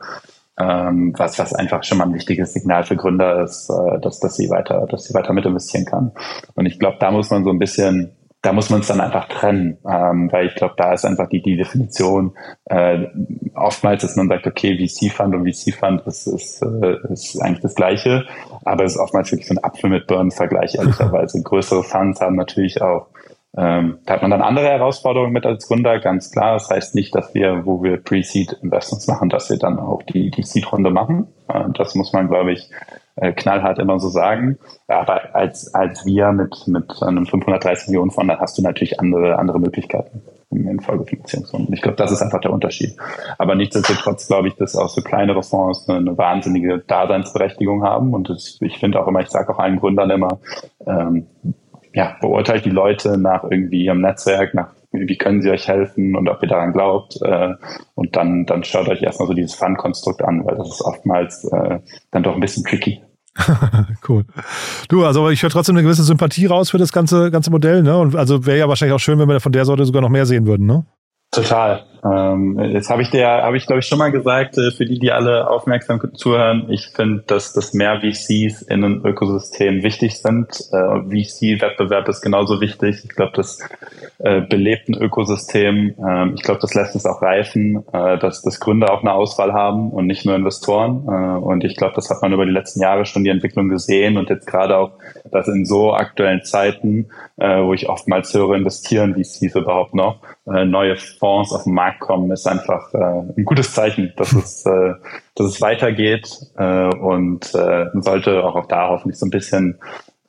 ähm, 0.58 1.14
was, 1.16 1.38
was 1.38 1.54
einfach 1.54 1.84
schon 1.84 1.98
mal 1.98 2.04
ein 2.04 2.14
wichtiges 2.14 2.52
Signal 2.52 2.82
für 2.82 2.96
Gründer 2.96 3.44
ist, 3.44 3.70
äh, 3.70 4.00
dass, 4.00 4.18
dass 4.18 4.34
sie 4.34 4.50
weiter, 4.50 4.86
dass 4.90 5.04
sie 5.04 5.14
weiter 5.14 5.32
mit 5.32 5.46
investieren 5.46 5.84
kann. 5.84 6.12
Und 6.54 6.66
ich 6.66 6.80
glaube, 6.80 6.96
da 6.98 7.12
muss 7.12 7.30
man 7.30 7.44
so 7.44 7.50
ein 7.50 7.58
bisschen 7.60 8.10
da 8.44 8.52
muss 8.52 8.68
man 8.68 8.80
es 8.80 8.88
dann 8.88 9.00
einfach 9.00 9.26
trennen, 9.28 9.78
ähm, 9.88 10.30
weil 10.30 10.48
ich 10.48 10.54
glaube, 10.54 10.74
da 10.76 10.92
ist 10.92 11.06
einfach 11.06 11.28
die, 11.30 11.40
die 11.40 11.56
Definition 11.56 12.36
äh, 12.66 13.06
oftmals, 13.54 14.02
dass 14.02 14.16
man 14.16 14.28
sagt, 14.28 14.46
okay, 14.46 14.76
VC-Fund 14.76 15.34
und 15.34 15.48
VC-Fund 15.48 16.02
ist, 16.06 16.26
ist, 16.26 16.62
äh, 16.62 16.96
ist 17.10 17.40
eigentlich 17.40 17.62
das 17.62 17.74
Gleiche, 17.74 18.26
aber 18.64 18.84
es 18.84 18.92
ist 18.92 18.98
oftmals 18.98 19.32
wirklich 19.32 19.48
so 19.48 19.54
ein 19.54 19.64
Apfel 19.64 19.88
mit 19.88 20.06
Birnen-Vergleich, 20.06 20.74
ehrlicherweise. 20.74 21.42
Größere 21.42 21.82
Funds 21.82 22.20
haben 22.20 22.36
natürlich 22.36 22.82
auch 22.82 23.06
ähm, 23.56 23.98
da 24.04 24.14
hat 24.14 24.22
man 24.22 24.32
dann 24.32 24.42
andere 24.42 24.66
Herausforderungen 24.66 25.32
mit 25.32 25.46
als 25.46 25.68
Gründer, 25.68 26.00
ganz 26.00 26.32
klar. 26.32 26.54
Das 26.54 26.70
heißt 26.70 26.96
nicht, 26.96 27.14
dass 27.14 27.34
wir, 27.34 27.64
wo 27.64 27.84
wir 27.84 27.98
Pre-Seed-Investments 27.98 29.06
machen, 29.06 29.28
dass 29.28 29.48
wir 29.48 29.58
dann 29.58 29.78
auch 29.78 30.02
die, 30.02 30.32
die 30.32 30.42
Seed-Runde 30.42 30.90
machen. 30.90 31.28
Äh, 31.48 31.66
das 31.74 31.94
muss 31.94 32.12
man, 32.12 32.26
glaube 32.26 32.52
ich, 32.52 32.68
äh, 33.16 33.32
knallhart 33.32 33.78
immer 33.78 33.98
so 34.00 34.08
sagen. 34.08 34.58
Aber 34.88 35.34
als, 35.34 35.72
als 35.74 36.04
wir 36.04 36.32
mit, 36.32 36.66
mit 36.66 37.02
einem 37.02 37.26
530 37.26 37.88
Millionen 37.88 38.10
Fonds, 38.10 38.28
dann 38.28 38.40
hast 38.40 38.58
du 38.58 38.62
natürlich 38.62 39.00
andere, 39.00 39.38
andere 39.38 39.60
Möglichkeiten 39.60 40.22
in 40.50 40.80
Folgefinanzierungsrunden. 40.80 41.74
Ich 41.74 41.82
glaube, 41.82 41.96
das 41.96 42.12
ist 42.12 42.22
einfach 42.22 42.40
der 42.40 42.52
Unterschied. 42.52 42.96
Aber 43.38 43.54
nichtsdestotrotz 43.54 44.28
glaube 44.28 44.48
ich, 44.48 44.54
dass 44.54 44.76
auch 44.76 44.88
so 44.88 45.02
kleinere 45.02 45.42
Fonds 45.42 45.88
eine, 45.88 45.98
eine 45.98 46.18
wahnsinnige 46.18 46.78
Daseinsberechtigung 46.78 47.82
haben. 47.82 48.14
Und 48.14 48.30
das, 48.30 48.58
ich 48.60 48.78
finde 48.78 49.00
auch 49.00 49.08
immer, 49.08 49.20
ich 49.20 49.30
sage 49.30 49.52
auch 49.52 49.58
allen 49.58 49.80
Gründern 49.80 50.10
immer, 50.10 50.38
ähm, 50.86 51.26
ja, 51.92 52.16
beurteilt 52.20 52.64
die 52.64 52.70
Leute 52.70 53.18
nach 53.18 53.44
irgendwie 53.44 53.84
ihrem 53.84 54.00
Netzwerk, 54.00 54.54
nach 54.54 54.68
wie 54.94 55.18
können 55.18 55.42
sie 55.42 55.50
euch 55.50 55.68
helfen 55.68 56.16
und 56.16 56.28
ob 56.28 56.42
ihr 56.42 56.48
daran 56.48 56.72
glaubt. 56.72 57.20
Äh, 57.22 57.54
und 57.94 58.16
dann, 58.16 58.46
dann 58.46 58.64
schaut 58.64 58.88
euch 58.88 59.02
erstmal 59.02 59.28
so 59.28 59.34
dieses 59.34 59.54
Fun-Konstrukt 59.54 60.22
an, 60.22 60.44
weil 60.44 60.56
das 60.56 60.68
ist 60.68 60.82
oftmals 60.82 61.44
äh, 61.44 61.80
dann 62.10 62.22
doch 62.22 62.34
ein 62.34 62.40
bisschen 62.40 62.64
tricky. 62.64 63.02
cool. 64.08 64.24
Du, 64.88 65.04
also 65.04 65.28
ich 65.28 65.42
höre 65.42 65.50
trotzdem 65.50 65.74
eine 65.76 65.82
gewisse 65.82 66.04
Sympathie 66.04 66.46
raus 66.46 66.70
für 66.70 66.78
das 66.78 66.92
ganze, 66.92 67.30
ganze 67.30 67.50
Modell, 67.50 67.82
ne? 67.82 67.98
Und 67.98 68.14
also 68.14 68.46
wäre 68.46 68.58
ja 68.58 68.68
wahrscheinlich 68.68 68.94
auch 68.94 69.00
schön, 69.00 69.18
wenn 69.18 69.28
wir 69.28 69.40
von 69.40 69.52
der 69.52 69.64
Sorte 69.64 69.84
sogar 69.84 70.02
noch 70.02 70.08
mehr 70.08 70.26
sehen 70.26 70.46
würden, 70.46 70.66
ne? 70.66 70.86
Total. 71.32 71.84
Ähm, 72.04 72.58
jetzt 72.72 72.90
habe 72.90 73.02
ich 73.02 73.10
dir, 73.10 73.26
habe 73.26 73.56
ich 73.56 73.66
glaube 73.66 73.80
ich 73.80 73.86
schon 73.86 73.98
mal 73.98 74.12
gesagt, 74.12 74.58
äh, 74.58 74.70
für 74.70 74.84
die, 74.84 74.98
die 74.98 75.10
alle 75.10 75.48
aufmerksam 75.48 76.00
zuhören, 76.14 76.66
ich 76.68 76.88
finde, 76.88 77.24
dass, 77.26 77.52
dass 77.54 77.72
mehr 77.72 78.00
VCs 78.00 78.62
in 78.62 78.84
einem 78.84 79.04
Ökosystem 79.04 79.82
wichtig 79.82 80.20
sind. 80.20 80.48
Äh, 80.72 81.24
VC-Wettbewerb 81.24 82.08
ist 82.08 82.20
genauso 82.20 82.60
wichtig. 82.60 83.00
Ich 83.04 83.10
glaube, 83.10 83.32
das 83.34 83.58
äh, 84.18 84.42
belebt 84.42 84.88
ein 84.88 84.94
Ökosystem. 84.94 85.94
Ähm, 85.98 86.32
ich 86.36 86.42
glaube, 86.42 86.60
das 86.60 86.74
lässt 86.74 86.94
es 86.94 87.06
auch 87.06 87.22
reifen, 87.22 87.84
äh, 87.92 88.18
dass, 88.18 88.42
dass 88.42 88.60
Gründer 88.60 88.92
auch 88.92 89.00
eine 89.00 89.12
Auswahl 89.12 89.54
haben 89.54 89.90
und 89.90 90.06
nicht 90.06 90.26
nur 90.26 90.34
Investoren. 90.34 91.04
Äh, 91.08 91.38
und 91.38 91.64
ich 91.64 91.76
glaube, 91.76 91.94
das 91.94 92.10
hat 92.10 92.20
man 92.20 92.32
über 92.32 92.44
die 92.44 92.52
letzten 92.52 92.80
Jahre 92.80 93.06
schon 93.06 93.24
die 93.24 93.30
Entwicklung 93.30 93.68
gesehen 93.70 94.18
und 94.18 94.28
jetzt 94.28 94.46
gerade 94.46 94.76
auch, 94.76 94.92
dass 95.30 95.48
in 95.48 95.64
so 95.64 95.94
aktuellen 95.94 96.44
Zeiten, 96.44 97.08
äh, 97.38 97.62
wo 97.62 97.72
ich 97.72 97.88
oftmals 97.88 98.34
höre, 98.34 98.54
investieren 98.54 99.14
VCs 99.14 99.54
überhaupt 99.54 99.94
noch, 99.94 100.20
äh, 100.46 100.64
neue 100.64 100.96
Fonds 100.96 101.52
auf 101.52 101.64
den 101.64 101.72
Markt 101.72 101.93
kommen, 102.00 102.30
ist 102.30 102.46
einfach 102.46 102.92
äh, 102.94 102.98
ein 103.36 103.44
gutes 103.44 103.72
Zeichen, 103.72 104.12
dass 104.16 104.32
es, 104.34 104.66
äh, 104.66 104.94
dass 105.34 105.46
es 105.46 105.60
weitergeht 105.60 106.28
äh, 106.56 106.94
und 106.94 107.54
äh, 107.54 107.86
sollte 107.94 108.44
auch, 108.44 108.66
da 108.66 108.88
hoffentlich 108.88 109.18
so 109.18 109.26
ein 109.26 109.30
bisschen 109.30 109.78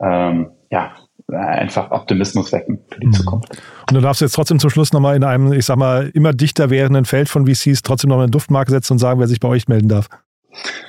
ähm, 0.01 0.51
ja, 0.69 0.91
einfach 1.31 1.91
Optimismus 1.91 2.51
wecken 2.51 2.79
für 2.89 2.99
die 2.99 3.07
mhm. 3.07 3.13
Zukunft. 3.13 3.49
Und 3.89 3.95
du 3.95 4.01
darfst 4.01 4.21
jetzt 4.21 4.33
trotzdem 4.33 4.59
zum 4.59 4.69
Schluss 4.69 4.93
nochmal 4.93 5.15
in 5.15 5.23
einem, 5.23 5.53
ich 5.53 5.65
sag 5.65 5.77
mal, 5.77 6.09
immer 6.13 6.33
dichter 6.33 6.69
werdenden 6.69 7.05
Feld 7.05 7.29
von 7.29 7.47
VCs 7.47 7.81
trotzdem 7.81 8.09
noch 8.09 8.19
eine 8.19 8.29
Duftmarke 8.29 8.71
setzen 8.71 8.93
und 8.93 8.99
sagen, 8.99 9.19
wer 9.19 9.27
sich 9.27 9.39
bei 9.39 9.47
euch 9.47 9.67
melden 9.67 9.89
darf. 9.89 10.07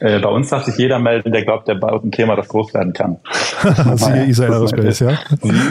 Äh, 0.00 0.18
bei 0.20 0.28
uns 0.28 0.50
darf 0.50 0.64
sich 0.64 0.76
jeder 0.76 0.98
melden, 0.98 1.32
der 1.32 1.44
glaubt, 1.44 1.68
der 1.68 1.74
baut 1.74 2.04
ein 2.04 2.12
Thema, 2.12 2.36
das 2.36 2.48
groß 2.48 2.74
werden 2.74 2.92
kann. 2.92 3.18
siehe 3.96 4.24
ISA 4.26 4.44
Aerospace, 4.44 5.00
ja? 5.00 5.18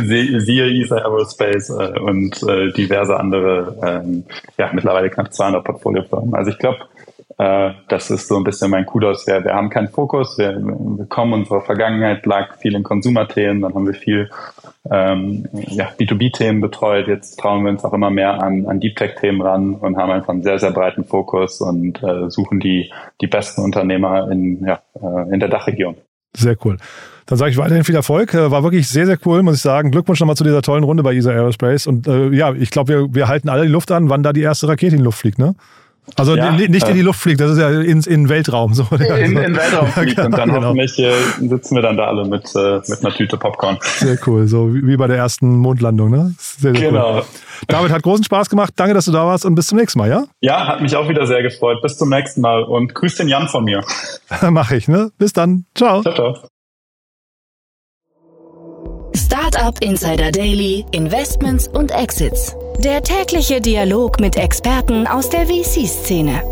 Sie, 0.03 0.39
siehe 0.39 0.67
ISA 0.67 0.97
Aerospace 0.97 1.69
äh, 1.69 1.99
und 1.99 2.41
äh, 2.43 2.71
diverse 2.71 3.17
andere, 3.17 3.75
ähm, 3.83 4.23
ja, 4.57 4.69
mittlerweile 4.73 5.09
knapp 5.09 5.33
200 5.33 5.63
Portfoliofirmen. 5.63 6.33
Also 6.33 6.51
ich 6.51 6.57
glaube, 6.57 6.79
äh, 7.37 7.71
das 7.89 8.09
ist 8.11 8.27
so 8.27 8.37
ein 8.37 8.43
bisschen 8.43 8.71
mein 8.71 8.85
Kudos. 8.85 9.27
Wir, 9.27 9.43
wir 9.43 9.53
haben 9.53 9.69
keinen 9.69 9.89
Fokus, 9.89 10.37
wir, 10.37 10.55
wir 10.55 11.05
kommen, 11.07 11.33
unsere 11.33 11.61
Vergangenheit 11.61 12.25
lag 12.25 12.57
viel 12.59 12.75
in 12.75 12.83
Konsumerthemen, 12.83 13.61
dann 13.61 13.75
haben 13.75 13.85
wir 13.85 13.93
viel 13.93 14.29
ähm, 14.89 15.47
ja, 15.53 15.89
B2B-Themen 15.99 16.61
betreut. 16.61 17.07
Jetzt 17.07 17.39
trauen 17.39 17.63
wir 17.63 17.71
uns 17.71 17.83
auch 17.83 17.93
immer 17.93 18.09
mehr 18.09 18.41
an, 18.41 18.67
an 18.67 18.79
Deep 18.79 18.95
Tech-Themen 18.95 19.41
ran 19.41 19.75
und 19.75 19.97
haben 19.97 20.11
einfach 20.11 20.29
einen 20.29 20.43
sehr, 20.43 20.59
sehr 20.59 20.71
breiten 20.71 21.03
Fokus 21.03 21.59
und 21.59 22.01
äh, 22.03 22.29
suchen 22.29 22.59
die, 22.59 22.91
die 23.21 23.27
besten 23.27 23.63
Unternehmer 23.63 24.31
in, 24.31 24.65
ja, 24.65 24.79
äh, 25.01 25.33
in 25.33 25.39
der 25.39 25.49
Dachregion. 25.49 25.95
Sehr 26.37 26.55
cool. 26.63 26.77
Dann 27.25 27.37
sage 27.39 27.51
ich 27.51 27.57
weiterhin 27.57 27.83
viel 27.83 27.95
Erfolg. 27.95 28.33
Äh, 28.33 28.51
war 28.51 28.63
wirklich 28.63 28.87
sehr, 28.87 29.07
sehr 29.07 29.17
cool, 29.25 29.41
muss 29.41 29.55
ich 29.55 29.61
sagen. 29.61 29.91
Glückwunsch 29.91 30.19
nochmal 30.19 30.35
zu 30.35 30.43
dieser 30.43 30.61
tollen 30.61 30.83
Runde 30.83 31.01
bei 31.01 31.15
ESA 31.15 31.31
Aerospace. 31.31 31.87
Und 31.87 32.07
äh, 32.07 32.29
ja, 32.29 32.53
ich 32.53 32.69
glaube, 32.69 32.93
wir, 32.93 33.15
wir 33.15 33.27
halten 33.27 33.49
alle 33.49 33.63
die 33.63 33.71
Luft 33.71 33.91
an, 33.91 34.09
wann 34.09 34.21
da 34.21 34.31
die 34.31 34.41
erste 34.41 34.67
Rakete 34.67 34.95
in 34.95 35.01
die 35.01 35.05
Luft 35.05 35.19
fliegt, 35.19 35.39
ne? 35.39 35.55
Also 36.17 36.35
ja, 36.35 36.51
nicht 36.51 36.87
in 36.87 36.95
die 36.95 37.01
Luft 37.01 37.19
fliegt, 37.19 37.41
das 37.41 37.51
ist 37.51 37.57
ja 37.57 37.69
ins, 37.69 38.07
in 38.07 38.23
den 38.23 38.29
Weltraum. 38.29 38.73
So. 38.73 38.87
In, 38.91 39.01
in 39.01 39.35
den 39.35 39.55
Weltraum 39.57 39.87
fliegt 39.87 40.19
und 40.19 40.37
dann 40.37 40.49
genau. 40.49 40.67
hoffentlich 40.67 40.97
äh, 40.99 41.11
sitzen 41.39 41.75
wir 41.75 41.81
dann 41.81 41.97
da 41.97 42.05
alle 42.05 42.25
mit, 42.25 42.55
äh, 42.55 42.81
mit 42.87 43.03
einer 43.03 43.13
Tüte 43.13 43.37
Popcorn. 43.37 43.77
Sehr 43.81 44.17
cool, 44.27 44.47
so 44.47 44.73
wie 44.73 44.97
bei 44.97 45.07
der 45.07 45.17
ersten 45.17 45.57
Mondlandung. 45.57 46.11
Ne? 46.11 46.35
Sehr, 46.37 46.75
sehr 46.75 46.91
genau. 46.91 47.17
Cool. 47.17 47.23
David, 47.67 47.91
hat 47.91 48.03
großen 48.03 48.23
Spaß 48.23 48.49
gemacht. 48.49 48.73
Danke, 48.75 48.93
dass 48.93 49.05
du 49.05 49.11
da 49.11 49.25
warst 49.25 49.45
und 49.45 49.55
bis 49.55 49.67
zum 49.67 49.77
nächsten 49.77 49.99
Mal, 49.99 50.09
ja? 50.09 50.25
Ja, 50.41 50.67
hat 50.67 50.81
mich 50.81 50.95
auch 50.95 51.09
wieder 51.09 51.25
sehr 51.25 51.41
gefreut. 51.41 51.81
Bis 51.81 51.97
zum 51.97 52.09
nächsten 52.09 52.41
Mal 52.41 52.63
und 52.63 52.93
grüß 52.93 53.15
den 53.15 53.27
Jan 53.27 53.47
von 53.47 53.63
mir. 53.63 53.83
Mach 54.49 54.71
ich, 54.71 54.87
ne? 54.87 55.11
Bis 55.17 55.33
dann. 55.33 55.65
Ciao. 55.75 56.01
Ciao, 56.01 56.13
ciao. 56.13 56.35
Startup 59.15 59.81
Insider 59.81 60.31
Daily, 60.31 60.85
Investments 60.91 61.67
und 61.67 61.91
Exits. 61.91 62.55
Der 62.79 63.01
tägliche 63.01 63.61
Dialog 63.61 64.19
mit 64.19 64.35
Experten 64.35 65.07
aus 65.07 65.29
der 65.29 65.47
VC-Szene. 65.47 66.43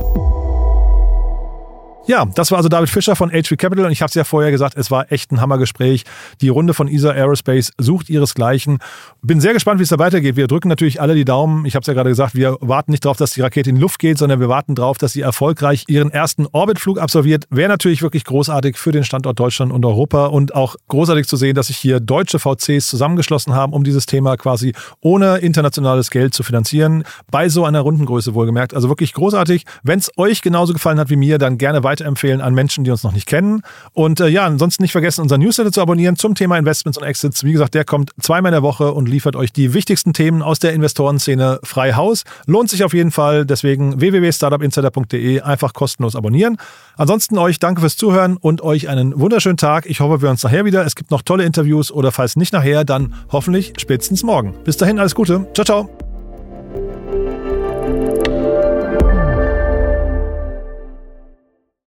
Ja, 2.05 2.25
das 2.25 2.51
war 2.51 2.57
also 2.57 2.67
David 2.67 2.89
Fischer 2.89 3.15
von 3.15 3.29
HV 3.29 3.55
Capital 3.55 3.85
und 3.85 3.93
ich 3.93 4.01
habe 4.01 4.09
es 4.09 4.13
ja 4.13 4.25
vorher 4.25 4.51
gesagt, 4.51 4.75
es 4.75 4.91
war 4.91 5.09
echt 5.09 5.31
ein 5.31 5.39
Hammergespräch. 5.39 6.03
Die 6.41 6.49
Runde 6.49 6.73
von 6.73 6.89
ESA 6.89 7.11
Aerospace 7.11 7.71
sucht 7.77 8.09
ihresgleichen. 8.09 8.79
Bin 9.21 9.39
sehr 9.39 9.53
gespannt, 9.53 9.79
wie 9.79 9.83
es 9.83 9.89
da 9.89 9.99
weitergeht. 9.99 10.35
Wir 10.35 10.47
drücken 10.47 10.67
natürlich 10.67 10.99
alle 10.99 11.15
die 11.15 11.23
Daumen. 11.23 11.65
Ich 11.65 11.75
habe 11.75 11.81
es 11.83 11.87
ja 11.87 11.93
gerade 11.93 12.09
gesagt, 12.09 12.35
wir 12.35 12.57
warten 12.59 12.91
nicht 12.91 13.05
darauf, 13.05 13.15
dass 13.15 13.31
die 13.31 13.39
Rakete 13.39 13.69
in 13.69 13.77
die 13.77 13.81
Luft 13.81 13.99
geht, 13.99 14.17
sondern 14.17 14.41
wir 14.41 14.49
warten 14.49 14.75
darauf, 14.75 14.97
dass 14.97 15.13
sie 15.13 15.21
erfolgreich 15.21 15.85
ihren 15.87 16.11
ersten 16.11 16.45
Orbitflug 16.51 16.99
absolviert. 16.99 17.45
Wäre 17.49 17.69
natürlich 17.69 18.01
wirklich 18.01 18.25
großartig 18.25 18.77
für 18.77 18.91
den 18.91 19.05
Standort 19.05 19.39
Deutschland 19.39 19.71
und 19.71 19.85
Europa 19.85 20.25
und 20.25 20.55
auch 20.55 20.75
großartig 20.89 21.25
zu 21.25 21.37
sehen, 21.37 21.55
dass 21.55 21.67
sich 21.67 21.77
hier 21.77 22.01
deutsche 22.01 22.37
VCs 22.37 22.87
zusammengeschlossen 22.87 23.55
haben, 23.55 23.71
um 23.71 23.85
dieses 23.85 24.07
Thema 24.07 24.35
quasi 24.35 24.73
ohne 24.99 25.37
internationales 25.37 26.09
Geld 26.09 26.33
zu 26.33 26.43
finanzieren. 26.43 27.05
Bei 27.31 27.47
so 27.47 27.63
einer 27.63 27.79
Rundengröße 27.79 28.33
wohlgemerkt. 28.33 28.73
Also 28.73 28.89
wirklich 28.89 29.13
großartig. 29.13 29.63
Wenn 29.83 29.99
es 29.99 30.11
euch 30.17 30.41
genauso 30.41 30.73
gefallen 30.73 30.99
hat 30.99 31.09
wie 31.09 31.15
mir, 31.15 31.37
dann 31.37 31.57
gerne 31.57 31.81
weiter 31.85 31.92
weiterempfehlen 31.93 32.41
an 32.41 32.53
Menschen, 32.53 32.83
die 32.83 32.91
uns 32.91 33.03
noch 33.03 33.13
nicht 33.13 33.27
kennen. 33.27 33.61
Und 33.93 34.19
äh, 34.19 34.27
ja, 34.27 34.45
ansonsten 34.45 34.83
nicht 34.83 34.91
vergessen, 34.91 35.21
unseren 35.21 35.41
Newsletter 35.41 35.71
zu 35.71 35.81
abonnieren 35.81 36.15
zum 36.15 36.33
Thema 36.33 36.57
Investments 36.57 36.97
und 36.97 37.03
Exits. 37.03 37.43
Wie 37.43 37.51
gesagt, 37.51 37.75
der 37.75 37.85
kommt 37.85 38.11
zweimal 38.19 38.49
in 38.49 38.53
der 38.53 38.63
Woche 38.63 38.91
und 38.91 39.07
liefert 39.07 39.35
euch 39.35 39.53
die 39.53 39.73
wichtigsten 39.73 40.13
Themen 40.13 40.41
aus 40.41 40.59
der 40.59 40.73
Investorenszene 40.73 41.59
frei 41.63 41.93
Haus. 41.93 42.23
Lohnt 42.47 42.69
sich 42.69 42.83
auf 42.83 42.93
jeden 42.93 43.11
Fall. 43.11 43.45
Deswegen 43.45 43.99
www.startupinsider.de 44.01 45.41
einfach 45.41 45.73
kostenlos 45.73 46.15
abonnieren. 46.15 46.57
Ansonsten 46.97 47.37
euch 47.37 47.59
danke 47.59 47.81
fürs 47.81 47.97
Zuhören 47.97 48.37
und 48.37 48.61
euch 48.61 48.89
einen 48.89 49.19
wunderschönen 49.19 49.57
Tag. 49.57 49.85
Ich 49.85 49.99
hoffe, 49.99 50.21
wir 50.21 50.29
uns 50.29 50.43
nachher 50.43 50.65
wieder. 50.65 50.85
Es 50.85 50.95
gibt 50.95 51.11
noch 51.11 51.21
tolle 51.21 51.43
Interviews 51.43 51.91
oder 51.91 52.11
falls 52.11 52.35
nicht 52.35 52.53
nachher, 52.53 52.83
dann 52.83 53.13
hoffentlich 53.31 53.73
spätestens 53.77 54.23
morgen. 54.23 54.55
Bis 54.63 54.77
dahin 54.77 54.99
alles 54.99 55.15
Gute. 55.15 55.45
Ciao, 55.53 55.65
ciao. 55.65 56.12